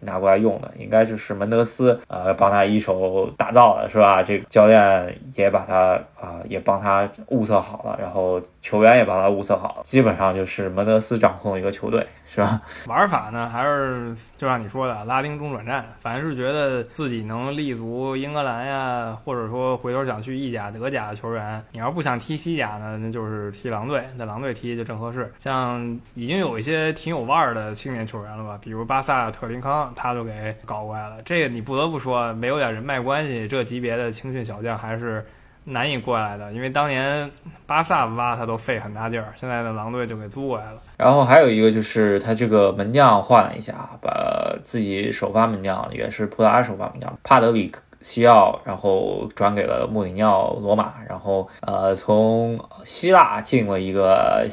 [0.00, 4.22] 拿过来用的，应该就是门德斯呃帮他一手打造的，是吧？
[4.22, 12.62] 这个教练也把他啊也帮他物色好了，然后球员也帮他物色好了，基本上就是门德斯掌控一个球队，是吧？
[12.86, 22.34] 玩法呢，还是就像你说的拉丁中转站，凡是觉得自己能立足英格兰呀，或者说回头想去意甲、德甲的球员，你要不想踢。
[22.34, 25.32] 西甲呢，那就是踢狼队，在狼队踢就正合适。
[25.38, 25.80] 像
[26.14, 31.22] 已经有一些挺有腕儿的青年球员了吧，比如巴萨特林康，他就给搞过来了。
[31.24, 35.24] 这个你不得不说，没有点人脉关系，这级别的青训小将还是
[35.64, 37.30] 难以过来的，因为当年
[37.66, 40.78] 巴萨挖他都费很大劲儿，现在的狼队就给租过来了。
[40.98, 47.72] 然后还有一个就是他这个门将换了一下，把自己首发门将也是葡萄牙首发门将帕德里
[48.02, 54.46] 西奥，然后转给了穆里尼奥罗马，然后呃从希腊进了一个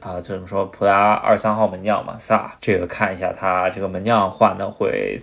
[0.00, 5.16] 啊，怎么说葡萄牙二三号门将嘛萨，这个看一下他这个门将换的会。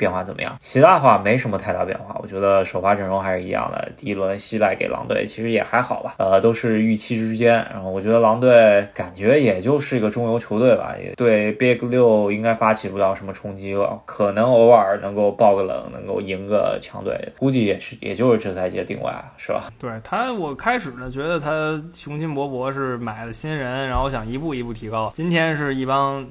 [0.00, 0.56] 变化怎么样？
[0.60, 3.92] 其他的话没什么太大变化，我觉得首发阵容还是一样的。
[3.98, 7.56] 第一轮惜败给狼队，其实也还好吧，呃，都是预期之间。
[7.70, 19.70] 然后我觉得狼队感觉也就是一个中游球队吧，也对 Big 六应该发起不了什么冲击了，可能偶尔能够爆个冷，能够赢个强队，估计也是也就是这赛季的定位，是吧？
[19.78, 25.12] 对他，我开始呢觉得他雄心勃勃是买了新人，然后想一步一步提高。
[25.14, 26.26] 今天是一帮。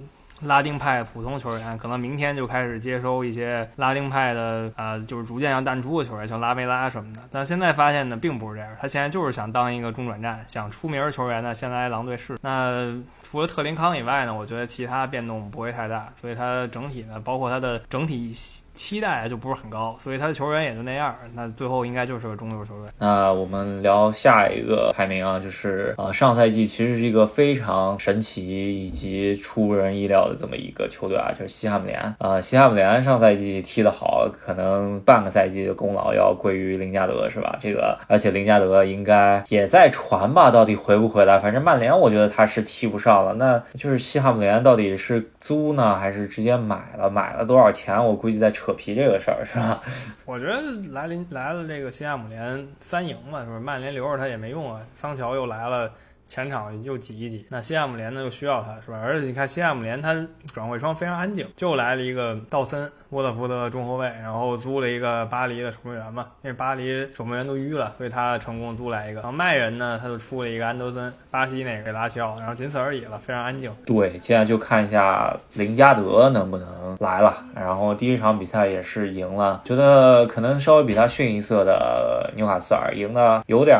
[0.45, 7.21] 拉丁派普通球员可能明天就开始接收一些拉丁派的，啊，就是逐渐要淡出的球员，像拉梅拉什么的。
[7.29, 8.75] 但现在发现呢，并不是这样。
[8.79, 12.37] 他现在就是想当一个中转站，想出名球员呢，先来狼队试。
[12.41, 16.11] 那除了特林康以外呢，我觉得其他变动不会太大。
[16.19, 18.33] 所以它整体呢，包括它的整体
[18.79, 19.93] 期待就不是很高。
[19.99, 21.13] 所以他的球员也就那样。
[21.33, 22.89] 那最后应该就是个中游球队。
[22.97, 30.35] 那我们聊下一个排名啊，就是呃，上赛季其实是一个非常神奇以及出人意料的。
[30.39, 32.39] 这么一个球队啊，就是西汉姆联啊。
[32.39, 37.57] 西汉姆联上赛季踢得好，可能半个赛季的功劳要归于林加德，是吧？
[37.59, 41.37] 这个，而且林加德应该也在传吧，到底回不回来？
[41.37, 43.33] 反正曼联我觉得他是踢不上了。
[43.33, 47.09] 那就是西汉姆联到底是租呢，还是直接买了？
[47.09, 48.05] 买了多少钱？
[48.05, 49.81] 我估计在车扯皮这个事儿，是吧？
[50.25, 53.59] 我觉得来临来了这个西汉姆联三赢嘛，是吧？
[53.59, 54.81] 曼联留着他也没用啊。
[54.95, 55.91] 桑乔又来了。
[56.29, 58.99] 前场又挤一挤，那西汉姆联呢又需要他，是吧？
[59.03, 60.15] 而且你看西汉姆联，他
[60.53, 69.21] 转会窗非常安静，就来了一个道森，沃特福德中后卫，然后租了一个巴黎的守门员嘛，因为巴黎守门员都淤了，所以他成功租来一个。
[69.21, 73.73] 然后卖人呢，他就出了一个安德森，巴西那个拉齐奥，然后仅此而已了，非常安静。
[73.87, 77.43] 对，现在就看一下林加德能不能来了。
[77.55, 83.79] 然后第一场比赛也是赢了，觉得可能稍微比他逊一色的纽卡斯尔赢的有点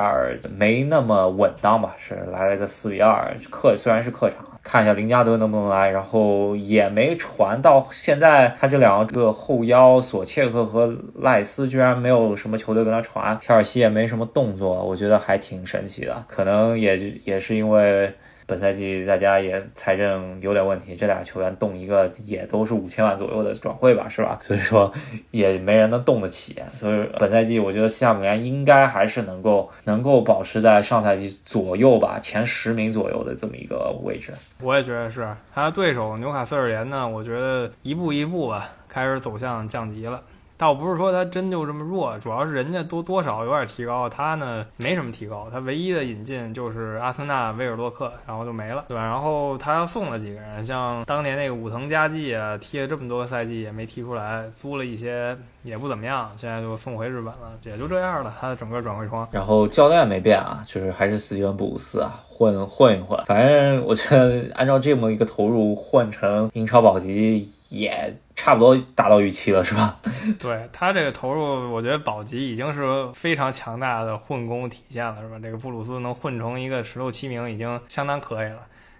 [0.58, 2.39] 没那么稳当吧，是来。
[2.40, 18.14] 来了个四比二，客虽然是客场，看一下林加德能不能来，然后也没传到现在，他这两个后腰索切克和赖斯居然没有什么球队跟他传，切尔西也没什么动作，我觉得还挺神奇的，可能也也是因为。
[18.50, 24.40] 本赛季大家也财政有点问题，这俩球员动一个也都是五千万左右的转会吧，是吧？
[24.42, 24.92] 所以说
[25.30, 26.56] 也没人能动得起。
[26.74, 34.34] 所以本赛季我觉得西汉姆联应该还是能够能够保持在上赛季左右吧，前十名左右的这么一个位置。
[34.62, 40.20] 我也觉得是他的对手纽卡斯尔联呢，我觉得一步一步吧开始走向降级了。
[40.60, 49.02] 倒不是说他真就这么弱，主要是人家多多少有点提高，他呢没什么提高，他唯一的引进就是阿森纳威尔洛克，然后就没了，对吧？
[49.02, 58.34] 然后他送了几个人，像当年那个武藤佳纪啊，踢了这么多个赛季也没踢出来，租了一些也不怎么样，现在就送回日本了，也就这样了。
[58.42, 67.50] 他的整个转会窗，然后教练没变啊，就是还是斯蒂文布鲁斯啊，混混一混，反正我觉得按照这么一个投入换成英超保级。
[67.70, 70.00] 也差不多达到预期了，是吧？
[70.40, 75.38] 对他这个投入，我觉得保级已经是非常强大的混工体现了，是吧？
[75.44, 78.60] 这个布鲁斯能混成一个十六七名，已经相当可以了。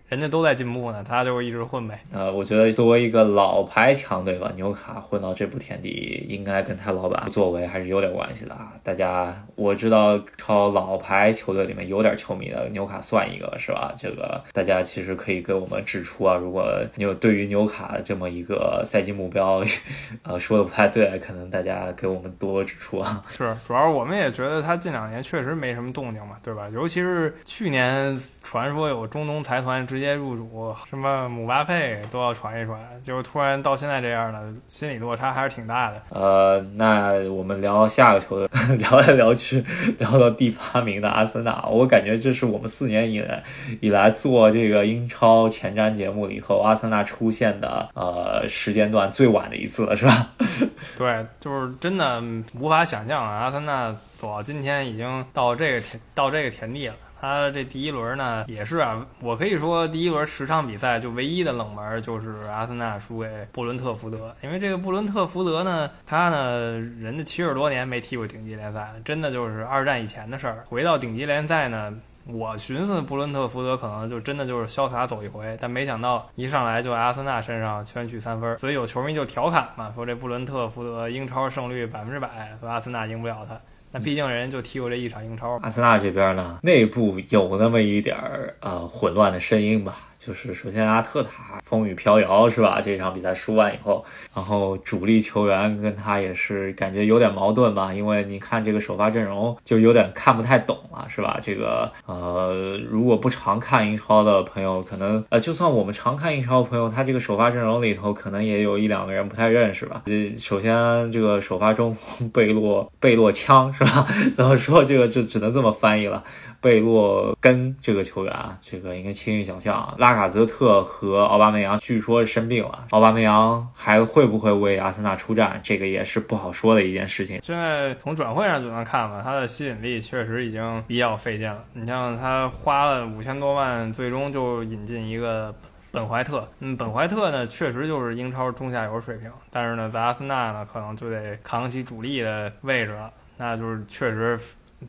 [0.10, 2.00] 人家都在进步呢，他就一直混呗。
[2.12, 8.74] 呃，我觉得作为一个老牌强队吧，纽卡混到这步田地，应该跟他老板作为还是有点关系的啊。
[8.84, 13.94] 大家我知道，超老牌球队里面有点球迷的，纽卡算一个是吧？
[13.96, 19.64] 这个大家其实可以给我们指出啊，如果你有对于纽卡这么一个赛季目标，
[20.24, 23.24] 呃，说的不太对，可能大家给我们多指出啊。
[23.30, 26.68] 是，主要我们也觉得他近两年确实没什么动静嘛，对吧？
[26.74, 36.02] 尤其是去年传说有中东财团直接入主，什么姆巴佩都要传一传，就突然到现在这样了，心理落差还是挺大的。
[36.08, 38.48] 呃，那我们聊下个球队，
[38.80, 39.62] 聊来聊去
[39.98, 43.44] 聊到第八名的阿森纳，我感觉这是我们四年以来
[43.82, 50.30] 以来做这个英超前瞻节目里头阿森纳出现的呃时间段最晚的一次了，是吧？
[50.98, 52.24] 对，就是真的
[52.58, 56.96] 无法想象啊，阿森纳走到今天已经到这个田到这个田地了。
[57.20, 70.64] 他这第一轮呢，也是啊，我可以说第一轮十场比赛就唯一的冷门就是阿森纳输给布伦特福德，因为这个布伦特福德呢，他呢，人家七十多年没踢过顶级联赛，真的就是二战以前的事儿。
[70.70, 71.94] 回到顶级联赛呢，
[72.26, 82.30] 我寻思布伦特福德可能就真的就是潇洒走一回，但没想到一上来就阿森纳身上全取三分，所以有球迷就调侃嘛，说这布伦特福德英超胜率百分之百，
[82.60, 83.60] 说阿森纳赢不了他。
[83.92, 85.60] 那毕竟人家就踢过这一场英超。
[85.64, 90.10] 阿森纳这边呢，内部有那么一点儿呃混乱的声音吧。
[90.20, 92.82] 就是首先阿特塔风雨飘摇是吧？
[92.84, 94.04] 这场比赛输完以后，
[94.36, 101.40] 然后主力球员跟他也是感觉有点矛盾吧，因为你看这个首发阵容就有点看不太懂了是吧？
[101.42, 110.02] 这个呃，如果不常看英超的朋友，可能呃，就算我们常看英超的朋友，他这个首发阵容里头可能也有一两个人不太认识吧。
[110.08, 114.06] 呃，首先这个首发中锋贝洛贝洛枪是吧？
[114.36, 116.22] 怎么说这个就只能这么翻译了。
[116.62, 119.96] 贝洛根这个球员啊，这个应该轻易想象。
[119.98, 127.40] 拉卡泽特和奥巴梅扬据说生病了，奥巴梅扬还会不会为阿森纳出战，这个也是不好说的一件事情。
[127.42, 131.64] 现在从转会上就能看吧，他的吸引力确实已经比较费劲了。
[131.74, 135.56] 你像他花了五千多万，最终就引进一个
[135.92, 136.46] 本怀特。
[136.60, 144.38] 嗯，本怀特呢，确实就是英超中下游水平，但是呢，在阿森纳呢，可能就得扛起主力的位置了，那就是确实。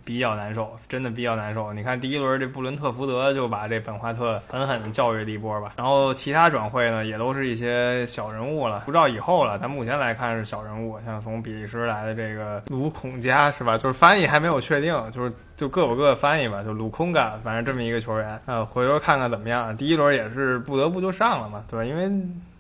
[0.05, 1.73] 比较难受，真的比较难受。
[1.73, 5.73] 你看第一轮这布伦特福德就把这本怀特狠狠教育了一波吧。
[5.77, 9.59] 然后其他转会呢，也都是一些小人物了，不知道以后了。
[9.61, 13.77] 但目前来看是小人物，像从比利时来的这个卢孔加是吧？
[13.77, 16.63] 就是翻译还没有确定，就是就各有各的翻译吧。
[16.63, 19.77] 就卢孔加，反正这么一个球员，呃，回头看看怎么样。
[19.77, 21.85] 第一轮也是不得不就上了嘛，对吧？
[21.85, 22.11] 因为。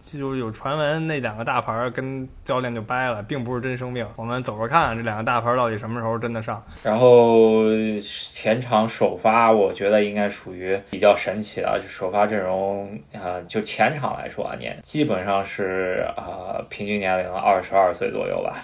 [0.02, 4.06] 就有传闻，那两个大牌跟教练就掰了，并不是真生病。
[4.16, 6.60] 我们走着看，这两个大牌到底什么时候真的上。
[6.82, 7.64] 然后
[8.02, 18.54] 前场首发，我觉得应该属于比较神奇的，就首发阵容啊，就前场来说啊，年基本上是啊，平均年龄二十二岁左右吧。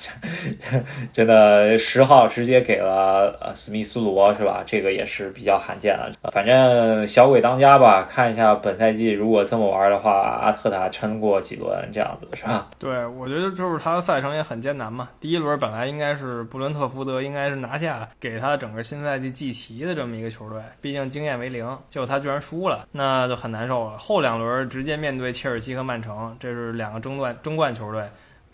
[1.13, 4.63] 真的十号直接给了呃史密斯罗是吧？
[4.67, 6.31] 这个也是比较罕见的。
[6.31, 10.13] 反正小鬼当家吧，看一下本赛季如果这么玩的话，
[10.43, 11.26] 阿特塔撑过。
[11.27, 12.71] 过几轮这样子的是吧？
[12.79, 15.09] 对，我觉得就是他的赛程也很艰难嘛。
[15.21, 23.99] 第一轮本来应该是布伦特福德应该是拿下给他整个新赛季季旗的这么一个球队，毕竟经验为零，结果他居然输了，那就很难受了。
[23.99, 28.05] 后两轮直接面对切尔西和曼城，这是两个争冠争冠球队。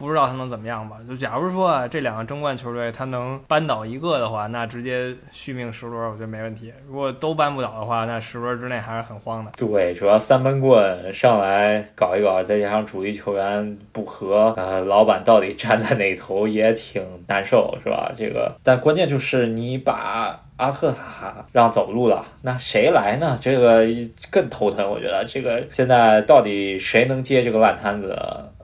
[0.02, 0.96] 不知道他能怎么样吧？
[1.08, 6.72] 就假如说啊，这两个争冠球队他能扳倒一个的话，那直接续命十轮，我觉得没问题。
[6.88, 9.52] 如果都扳不倒的话，那十轮之内还是很慌的。
[9.56, 18.10] 对，主要三闷棍上来搞一搞，再加上主力球员不和，呃，老板到底站在哪头也挺难受，是吧？
[18.16, 23.38] 这个，但关键就是你把阿特塔让走路了，那谁来呢？
[23.40, 23.84] 这个
[24.30, 24.88] 更头疼。
[24.90, 28.16] 我觉得这个现在到底谁能接这个烂摊子？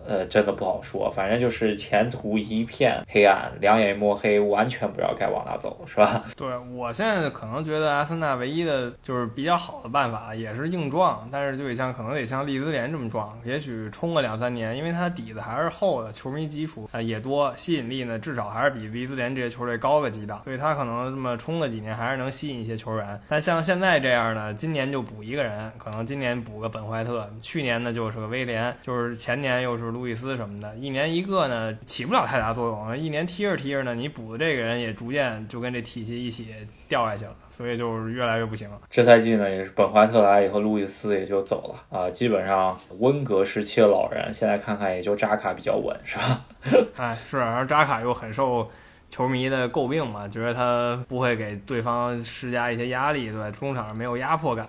[0.08, 6.24] 呃，真的不好说，反正就是前途一片黑暗，两眼一抹黑，完全不知道该往哪走，是吧？
[6.34, 23.20] 对我现在可能觉得阿森纳唯一的就是比较好的办法，也是硬撞，但是就得像可能得像利兹联这么撞，也许冲个两三年，因为它底子还是厚的，球迷基础啊也多，吸引力呢至少还是比利兹联这些球队高个几档，所以他可能这么冲个几年还是能吸引一些球员。
[23.28, 29.97] 但像现在这样呢，今年就补一个人，可能今年补个本怀特，去年呢就是个威廉，就是前年又是。
[29.98, 32.96] 路易斯什么的，一年一个呢，起不了太大作用。
[32.96, 36.54] 一年踢着踢着呢，你补的这个人也逐渐就跟这体系一起
[36.86, 38.70] 掉下去了，所以就是越来越不行。
[38.88, 42.08] 这赛季呢，也是本怀特来以后，路易斯也就走了啊。
[42.08, 46.44] 基本上温格时期的老人，现在看看也就扎卡比较稳，是吧？
[46.96, 47.36] 哎，是。
[47.38, 48.70] 然后扎卡又很受
[49.10, 54.64] 球迷的诟病嘛，觉得他不会给对方施加一些压力，对中场没有压迫感。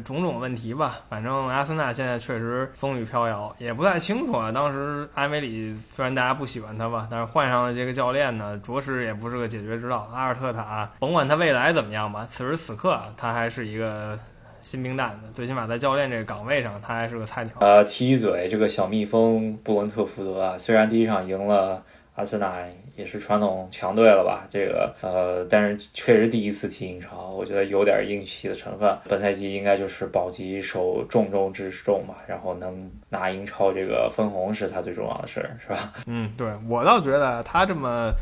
[0.00, 4.50] 种种问题吧，反正阿森纳现在确实风雨飘摇，也不太清楚啊。
[4.52, 10.08] 当时埃梅里虽然大家不喜欢他吧，但是换上了这个教练呢，着实也不是个解决之道。
[10.12, 14.18] 阿尔特塔，甭管他未来怎么样吧，此时此刻他还是一个
[14.60, 17.52] 新兵蛋子，最起码在教练这个岗位上，他还是个菜鸟。
[17.60, 21.82] 呃，提一嘴，这个小蜜蜂布伦特福德啊，虽然第一场赢了。
[22.14, 22.52] 阿森纳
[22.96, 24.46] 也是传统强队了吧？
[24.50, 28.96] 这个呃，但是确实第一次踢英超，我觉得有点硬气的成分。
[29.08, 35.92] 本赛季应该就是保级守重中之重嘛，然后能拿英超这个分红是他最重要的事儿，是吧？
[36.06, 38.12] 嗯，对我倒觉得他这么。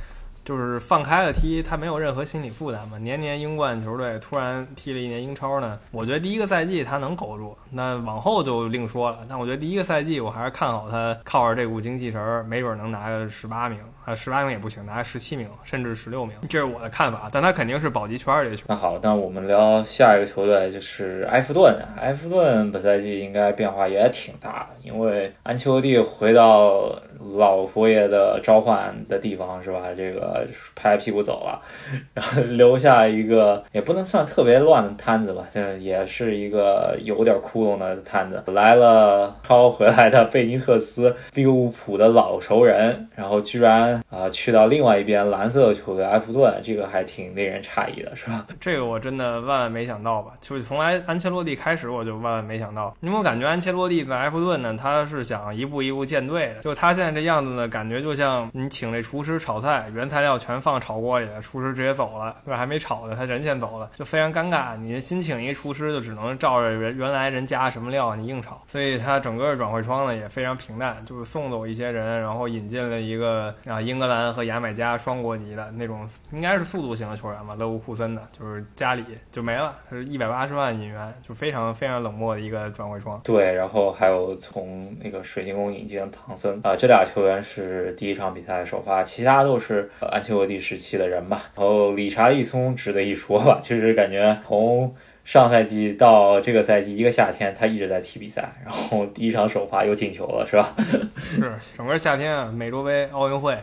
[0.42, 2.96] 就是放开了踢，他没有任何心理负担嘛。
[2.98, 9.18] 年年英冠球队突然踢了一年英超呢，我觉得第一个赛季他能苟住，那往后就另说了。
[9.28, 13.78] 但我觉得第一个赛季我还是看好他，靠着这股精气神儿，没准能拿个十八名
[14.10, 17.30] 啊，十八名也不行，拿十七名甚至十六名，这是我的看法。
[17.32, 18.64] 但他肯定是保级圈儿这球。
[18.66, 21.80] 那好，那我们聊下一个球队就是埃弗顿。
[21.96, 27.00] 埃弗顿本赛季应该变化也挺大的，因为安切洛蒂回到。
[27.34, 29.80] 老佛爷的召唤的地方是吧？
[29.96, 31.60] 这个拍拍屁股走了，
[32.14, 38.42] 然后留下一个也不能算特别乱的摊子吧，这也是一个有点窟窿的摊子。
[38.46, 48.46] 来了超回来的贝尼特斯利物浦的老熟人，然后居然啊去到另外一边蓝色球队埃弗顿，这个还挺令人诧异的，是吧？
[48.58, 50.32] 这个我真的万万没想到吧？
[50.40, 56.60] 就是从来安切洛蒂开始，我就万万没想到，因为我感觉安切洛蒂在埃弗顿呢，他是想一步一步建队的。
[56.60, 62.54] 就他现在这样子呢，感觉就像你请这厨师炒菜，原材料全放炒锅里了，厨师直接走了，对？
[62.54, 64.76] 还没炒呢，他人先走了，就非常尴尬。
[64.76, 83.20] 你新请一个厨师，就只能照着原原来人加什么料你硬炒，所以他整个转会窗呢也非常平淡，就是送走一些人，然后引进了一个啊英格兰和牙买加双国籍的那种，应该是速度型的球员吧，勒沃库森的，就是加里就没了，是一百八十万引援，就非常非常冷漠的一个转会窗。
[83.24, 91.42] 对，然后还有从那个水晶宫引进的唐森啊，这俩球员是第一场比赛首发，其他都是安切洛蒂时期的人吧。
[91.56, 94.94] 然后理查利松值得一说吧， 就是感觉从
[95.24, 100.68] 上赛季到这个赛季一个夏天，他一直在踢比赛，然后第一场首发又进球了，是吧？
[101.16, 101.40] 是
[101.76, 103.56] 整个夏天啊，美洲杯、奥运会。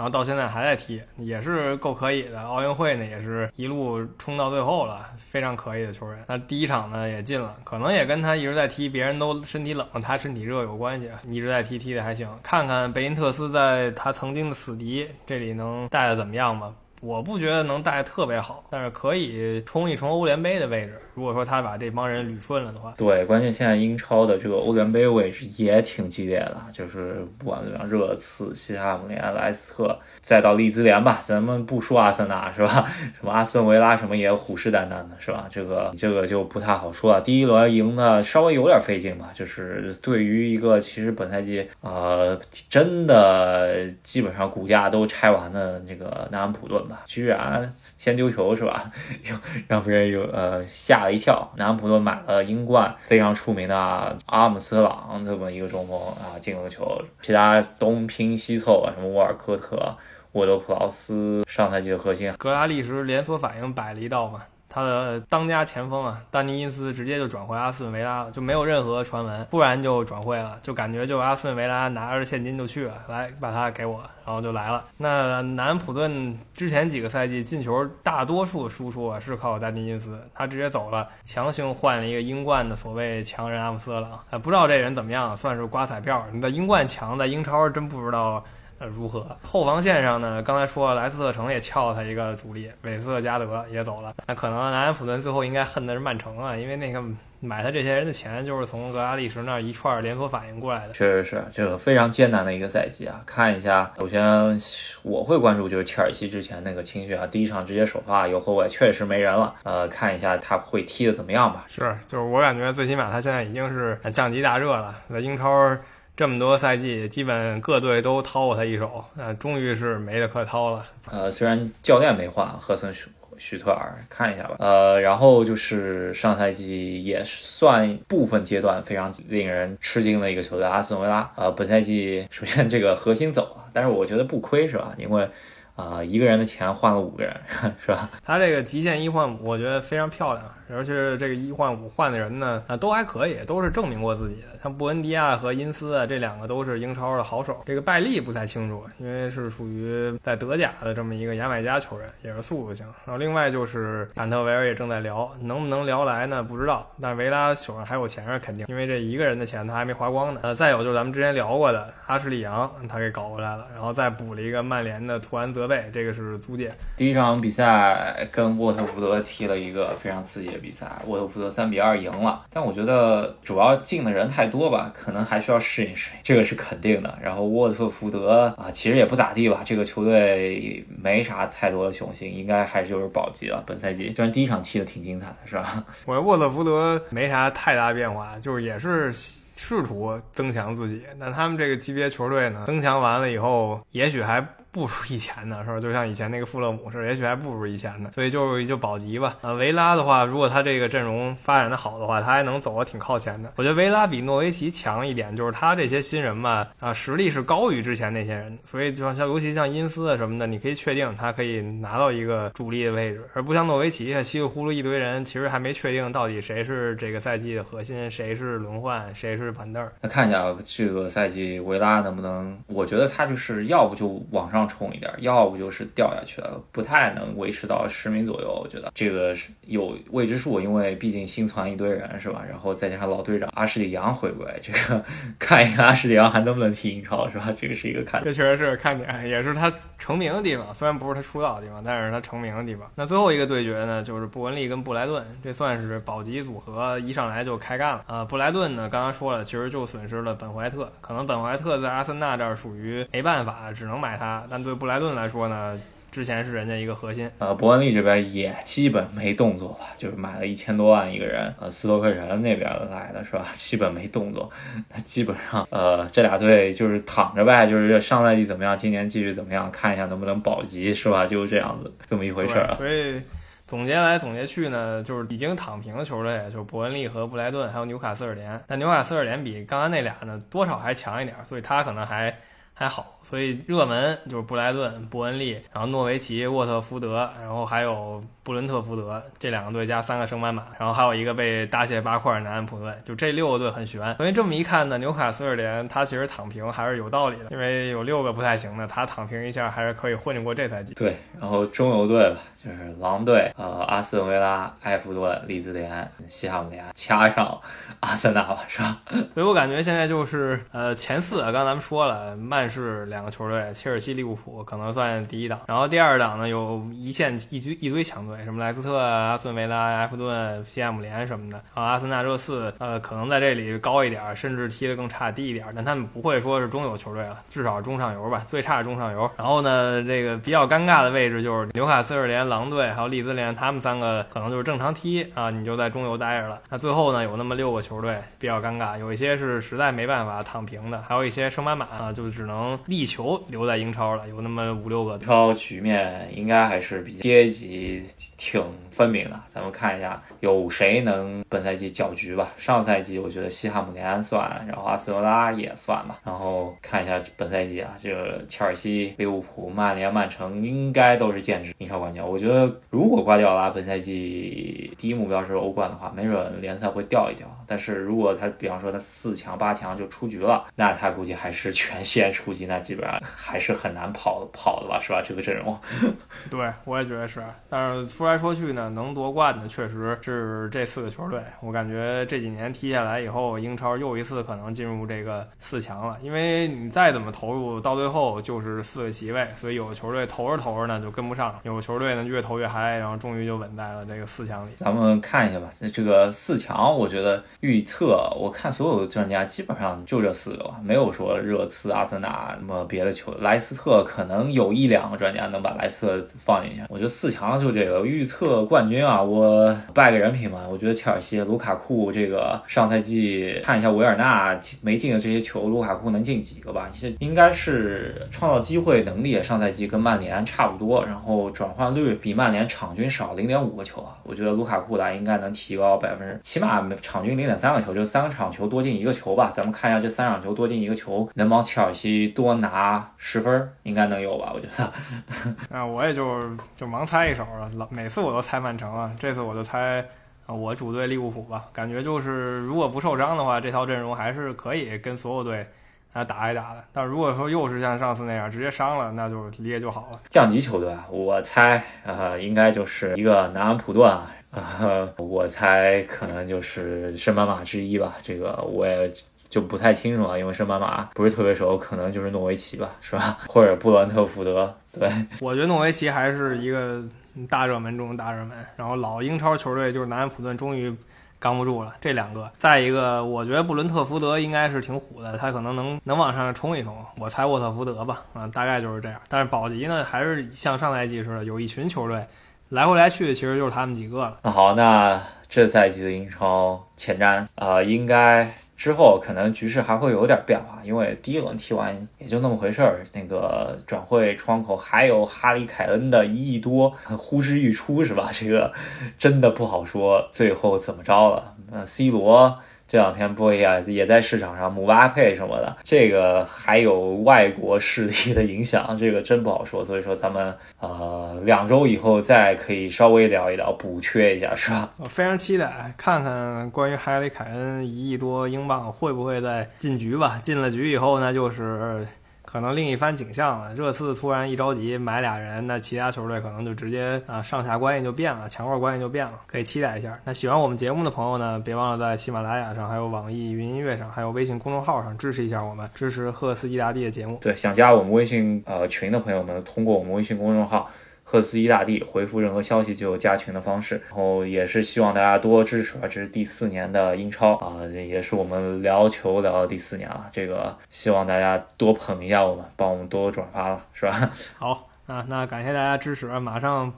[0.00, 2.40] 然后到现在还在踢，也是够可以的。
[2.40, 6.24] 奥运会呢，也是一路冲到最后了，非常可以的球员。
[6.26, 11.10] 那第一场呢也进了，可能也跟他一直在踢，别人都身体冷，他身体热有关系。
[11.28, 12.26] 一直在踢，踢的还行。
[12.42, 16.72] 看看贝因特斯在他曾经的死敌这里能带的怎么样吧。
[17.02, 20.98] 我不觉得能带特别好，但是可以冲一冲欧联杯的位置。
[21.20, 32.90] 如果说他把这帮人捋顺了的话，对，关键现在英超的这个欧联杯位置也挺激烈的，就是不管怎么样，热刺、西汉姆联、莱斯特，再到利兹联吧，咱们不说阿森纳是吧？
[33.20, 35.46] 什么阿斯顿维拉什么也虎视眈眈的是吧？
[35.50, 37.20] 这个这个就不太好说了。
[37.20, 42.40] 第一轮赢的稍微有点费劲吧，就是对于一个其实本赛季呃
[42.70, 47.02] 真的基本上骨架都拆完的这个南安普顿吧。
[47.04, 48.90] 居然先丢球是吧？
[49.68, 51.50] 让别人有呃吓了一跳。
[51.56, 57.00] 南普顿买了英冠非常出名的阿姆斯特朗这么一个中锋啊，进了球。
[57.20, 59.96] 其他东拼西凑啊，什么沃尔科特、
[60.32, 62.32] 沃德普劳斯，上赛季的核心。
[62.38, 64.42] 格拉利什连锁反应摆了一道嘛。
[64.72, 74.84] 他的当家前锋啊，丹尼因斯直接就转回阿斯顿维拉了，就没有任何传闻，突然就转会了，就感觉就阿斯顿维拉拿着现金就去了，来把他给我，然后就来了。
[74.96, 86.24] 那南普顿之前几个赛季进球大多数输出啊是靠丹尼因斯，他直接走了，强行换了一个英冠的所谓强人阿姆斯特朗，不知道这人怎么样，算是刮彩票。
[86.32, 88.42] 你在英冠强，在英超真不知道。
[88.80, 89.36] 呃，如何？
[89.42, 90.42] 后防线上呢？
[90.42, 94.10] 刚才说了，莱斯特城也撬他一个主力，韦斯特加德也走了。
[94.26, 97.04] 那可能南安普顿最后应该恨的是曼城啊，因为那个
[97.40, 100.94] 买他这些人的钱就是从格拉利什那一串连锁反应过来的。
[100.94, 103.20] 确实是这个非常艰难的一个赛季啊！
[103.26, 104.58] 看一下，首先
[105.02, 109.54] 我会关注就是切尔西之前那个青训啊，第一场直接首发有后卫，确实没人了。
[109.62, 111.66] 呃，看一下他会踢的怎么样吧。
[111.68, 115.76] 是，就是我感觉最起码他现在已经是降级大热了，在英超。
[116.20, 120.84] 这么多赛季，基本各队都掏过他一手，呃，终于是没得可掏了。
[121.10, 123.08] 呃，虽然教练没换，赫森许
[123.38, 124.54] 许特尔看一下吧。
[124.58, 131.32] 呃，然后就是上赛季也算部分阶段非常令人吃惊的一个球队阿斯顿维拉。
[131.36, 134.92] 呃，本赛季首先这个核心走了，但是我觉得不亏是吧？
[134.98, 135.26] 因为
[135.74, 137.34] 啊，一个人的钱换了五个人，
[137.80, 138.10] 是吧？
[138.22, 140.44] 他这个极限一换五，我觉得非常漂亮。
[140.72, 144.48] 而且这个一换五换的人呢，啊，都还可以，都是证明过自己的。
[144.62, 147.62] 像布恩迪亚和因斯啊，这两个都是英超的好手。
[147.66, 152.84] 这个拜利不太清楚，因为是属于在德甲的这么一个牙买加球员，也是速度型。
[153.06, 156.42] 然后另外就是坎特维尔也正在聊，能不能聊来呢？
[156.42, 156.90] 不知道。
[157.00, 160.40] 但维拉手上还有钱是肯定，因为这一个人的钱他还没花光呢。
[160.42, 166.70] 呃，再有就是咱们之前聊过的阿什利杨，他给搞过来了，然后再补了一个曼联的图安泽贝，这个是租借。
[166.96, 170.59] 第一场比赛跟沃特福德踢了一个非常刺激的。
[170.60, 177.18] 比赛，沃特福德三比二赢了，但我觉得主要进的人太多吧，可能还需要适应适应，这个是肯定的。
[177.22, 183.62] 然后沃特福德啊，其实也不咋地吧，这个球队没啥太多的雄心，应该还是就是保级了。
[183.66, 185.84] 本赛季虽然第一场踢的挺精彩的，是吧？
[186.06, 194.46] 我沃特福德没啥太大变化，就是也是试图增强自己，但他们这个级别球队呢，增强完了以后，也许还。
[194.72, 195.80] 不如以前的，是吧？
[195.80, 199.36] 就像以前那个富勒姆似的，也许还不如以前的，所以就就保级吧。
[199.40, 203.52] 呃，维拉的话，如果他这个阵容发展的好的话，他还能走得挺靠前的。
[203.56, 219.84] 我觉得维拉比诺维奇强一点，就是他这些新人吧，啊，实力是高于之前那些人，所以就像像尤其像因斯啊什么的，你可以确定他可以拿到一个主力的位置，而不像诺维奇稀里糊涂一堆人，其实还没确定到底谁是这个赛季的核心，谁是轮换，谁是板凳。
[220.00, 222.56] 那看一下这个赛季维拉能不能？
[222.66, 228.60] 我觉得他就是要不就往上冲一点，要不就是掉下去了，不太能维持到十名左右。
[228.62, 232.42] 我觉得这个是有未知数，因为毕竟新传一堆人是吧？
[232.48, 235.04] 然后再加上老队长阿什里扬回归，这个
[235.38, 237.52] 看一看阿什里扬还能不能踢英超是吧？
[237.56, 240.74] 这个是一个看，这确实是看点，也是他成名的地方。
[240.74, 242.90] 虽然不是他出道的地方，但是他成名的地方。
[242.94, 248.24] 那最后一个对决呢，就是布文利跟布莱顿，这算是保级组合一上来就开干了啊！
[248.24, 254.46] 布莱顿呢，刚刚说了，其实就损失了本怀特，可能本怀特在阿森纳这儿属于没办法，只能买他。
[254.50, 255.80] 但对布莱顿来说呢？
[256.12, 263.46] 之前是人家一个核心，呃，伯恩利这边也基本没动作吧，就是买了一千多万一个人，呃，斯托克城那边来的是吧？
[263.54, 264.50] 基本没动作，
[264.92, 271.24] 那基本上，呃，这俩队就是躺着呗，就是上赛季怎么样，今年继续怎么样，看一下能不能保级是吧？
[271.26, 272.74] 就是这样子，这么一回事儿。
[272.74, 273.22] 所以
[273.68, 278.60] 总结来总结去呢，就是已经躺平的球队，就是伯恩利和布莱顿，还有纽卡斯尔联。
[278.66, 282.36] 但纽卡斯尔联比刚才那俩呢，多少还强一点，所以他可能还。
[282.80, 288.24] 还好，所以热门就是布莱顿、伯恩利，然后诺维奇、沃特福德，然后还有。
[288.42, 294.16] 布伦特福德这两个队加三个升班马，然后还有一个被大卸八块的南安普顿，就这六个队很悬。
[294.16, 300.94] 所以这么一看呢，纽卡斯尔联他其实躺平还是有道理的，因为有六个不太行的，他躺平一下还是可以混过这赛季。
[300.94, 307.58] 对，然后中游队吧，就是狼队、呃阿斯顿维拉、埃弗顿、利兹联、西汉姆联，加上
[308.00, 309.00] 阿森纳吧，是吧？
[309.32, 318.36] 所以我感觉现在就是呃前四，刚刚咱们说了，曼市两个球队，切尔西、利物浦可能算第一档，然后第二档呢有一线一堆一堆强队。
[318.44, 329.30] 什么莱斯特、阿斯顿维拉、埃弗顿、西汉姆联什么的，然后阿森纳热刺，呃，可能在这里高一点，甚至踢得更差低一点，但他们不会说是中游球队了，至少中上游吧，最差是中上游。
[329.36, 336.60] 然后呢，这个比较尴尬的位置就是纽卡斯尔联、狼队还有利兹联，他们三个可能就是正常踢啊，你就在中游待着了。
[336.68, 345.14] 那最后呢，有那么六个球队比较尴尬，有一些是实在没办法躺平的，还有一些升班马啊，就只能力求留在英超了，有那么五六个。
[345.14, 348.04] 英超局面应该还是比较阶级。
[348.36, 352.48] 挺分明的，咱们看一下有谁能本赛季搅局吧。
[352.56, 356.18] 上赛季我觉得西汉姆联算，然后阿斯顿拉也算吧。
[356.24, 362.20] 然后看一下本赛季啊，这个切尔西、利物浦、曼联、曼城应该都是剑指英超冠军。
[362.20, 367.46] 我我觉得如果瓜迪奥拉本赛季第一目标是欧冠的话，没准联赛会掉一掉。
[367.66, 375.20] 但是如果他比方说他四强八强就出局了，那他估计还是全线出击，那基本上还是很难跑跑的吧，是吧？
[375.22, 375.78] 这个阵容，
[376.50, 377.44] 对我也觉得是。
[377.68, 381.42] 但是说来说去呢，能夺冠的确实是这四个球队。
[381.60, 386.16] 我感觉这几年踢下来以后，英超又一次可能进入这个四强了。
[386.22, 394.70] 因为你再怎么投入，到最后就是四个席位，所以有的球队投着投着呢就跟不上，有的球队呢越投越嗨，然后终于就稳在了这个四强里。
[394.76, 397.42] 咱们看一下吧，这个四强，我觉得。
[397.60, 403.34] 预测，我看所有的专家基本上就这四个吧，没有说热刺、阿森纳什么别的球。
[403.40, 406.82] 莱斯特可能有一两个专家能把莱斯特放进去。
[406.88, 410.66] 我觉得四强就这个预测冠军啊，我拜个人品吧。
[410.70, 416.88] 我觉得切尔西卢卡库这个上赛季看一下维尔纳没进的这些球，卢卡库能进几个吧？
[416.92, 424.16] 其实应该是创造机会能力，上赛季跟曼联差不多，然后转换率比曼联场均少零点五个球啊。
[424.22, 427.50] 我觉得卢卡库来应该能提高百分之，起码场均零。
[427.50, 429.50] 点三个球，就三个场球多进一个球吧。
[429.52, 434.52] 咱们看一下这三场球多进一个球，能帮切尔西多拿十分，应该能有吧？
[434.54, 434.92] 我觉得。
[435.68, 436.40] 那我也就
[436.76, 440.04] 就盲猜一手了，老每次我都猜曼城啊，这次我就猜，
[440.46, 441.64] 我主队利物浦吧。
[441.72, 445.66] 感觉就是如果不受伤的话，这套阵容还是可以跟所有队
[446.12, 446.84] 啊打一打的。
[446.92, 450.20] 但如果说又是像上次那样直接伤了，那就列就好了。
[450.28, 454.30] 降级球队，我猜啊，应该就是一个南安普顿啊。
[454.50, 459.08] 啊，我猜可能就是升班马之一吧，这个我也
[459.48, 463.38] 就不太清楚了，因为升班马不是特别熟，可能就是诺维奇吧，是吧？
[463.46, 464.76] 或者布伦特福德。
[464.92, 465.08] 对，
[465.40, 467.00] 我觉得诺维奇还是一个
[467.48, 468.58] 大热门中的大热门。
[468.74, 470.92] 然后老英超球队就是南安普顿，终于
[471.40, 471.94] 扛不住了。
[472.00, 476.94] 这两个，再一个，我觉得布伦特福德应该是挺虎的，他可能能能往上冲一冲。
[477.18, 479.20] 我猜沃特福德吧，啊，大概就是这样。
[479.28, 482.24] 但是保级呢，还是像上赛季似的，有一群球队。
[482.68, 484.38] 来回来去，其实就是他们几个了。
[484.42, 488.48] 那好，那这赛季的英超前瞻啊，应该
[488.80, 493.04] 之后可能局势还会有点变化，因为第一轮踢完也就那么回事儿。
[493.12, 498.30] 那个转会窗口还有哈里凯恩的一亿多呼之欲出，是吧？
[498.32, 498.72] 这个
[499.18, 501.54] 真的不好说，最后怎么着了？
[501.70, 502.58] 那 C 罗。
[502.90, 509.84] 这两天波也也在市场上，姆巴佩什么的，这个还有外国势力的影响，这个真不好说。
[509.84, 514.90] 所以说咱们呃两周以后再可以稍微聊一聊，补缺一下，是吧？
[514.96, 520.40] 我非常期待看看关于哈里凯恩一亿多英镑会不会再进局吧。
[520.42, 522.04] 进了局以后呢，就是。
[522.50, 523.72] 可能另一番景象了。
[523.74, 530.18] 热刺突然一着急买俩人，那其他球队可能就直接啊上下关系就变了，强弱关系就变了，可以期待一下。
[530.24, 537.38] 那喜欢我们节目的朋友呢，别忘了在喜马拉雅上、还有网易云音乐上、还有微信公众号上支持一下我们，支持赫斯基大帝的节目。
[537.40, 540.90] 对，想加我们微信呃群的朋友们，通过我们微信公众号。
[541.30, 546.00] 赫兹基大帝回复任何消息就有加群的方式，然后也是希望大家多支持啊！
[546.02, 554.32] 这是第四年的英超啊，也是我们聊球聊到第四年了，这个希望大家多捧一下我们，帮我们多转发了，是吧？
[554.58, 556.92] 好啊，那感谢大家支持，马上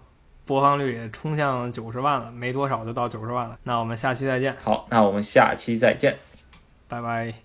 [0.47, 4.57] 播放率也冲向九十万了，没多少就到九十万了，那我们下期再见。
[4.65, 6.17] 好，那我们下期再见，
[6.89, 7.42] 拜拜。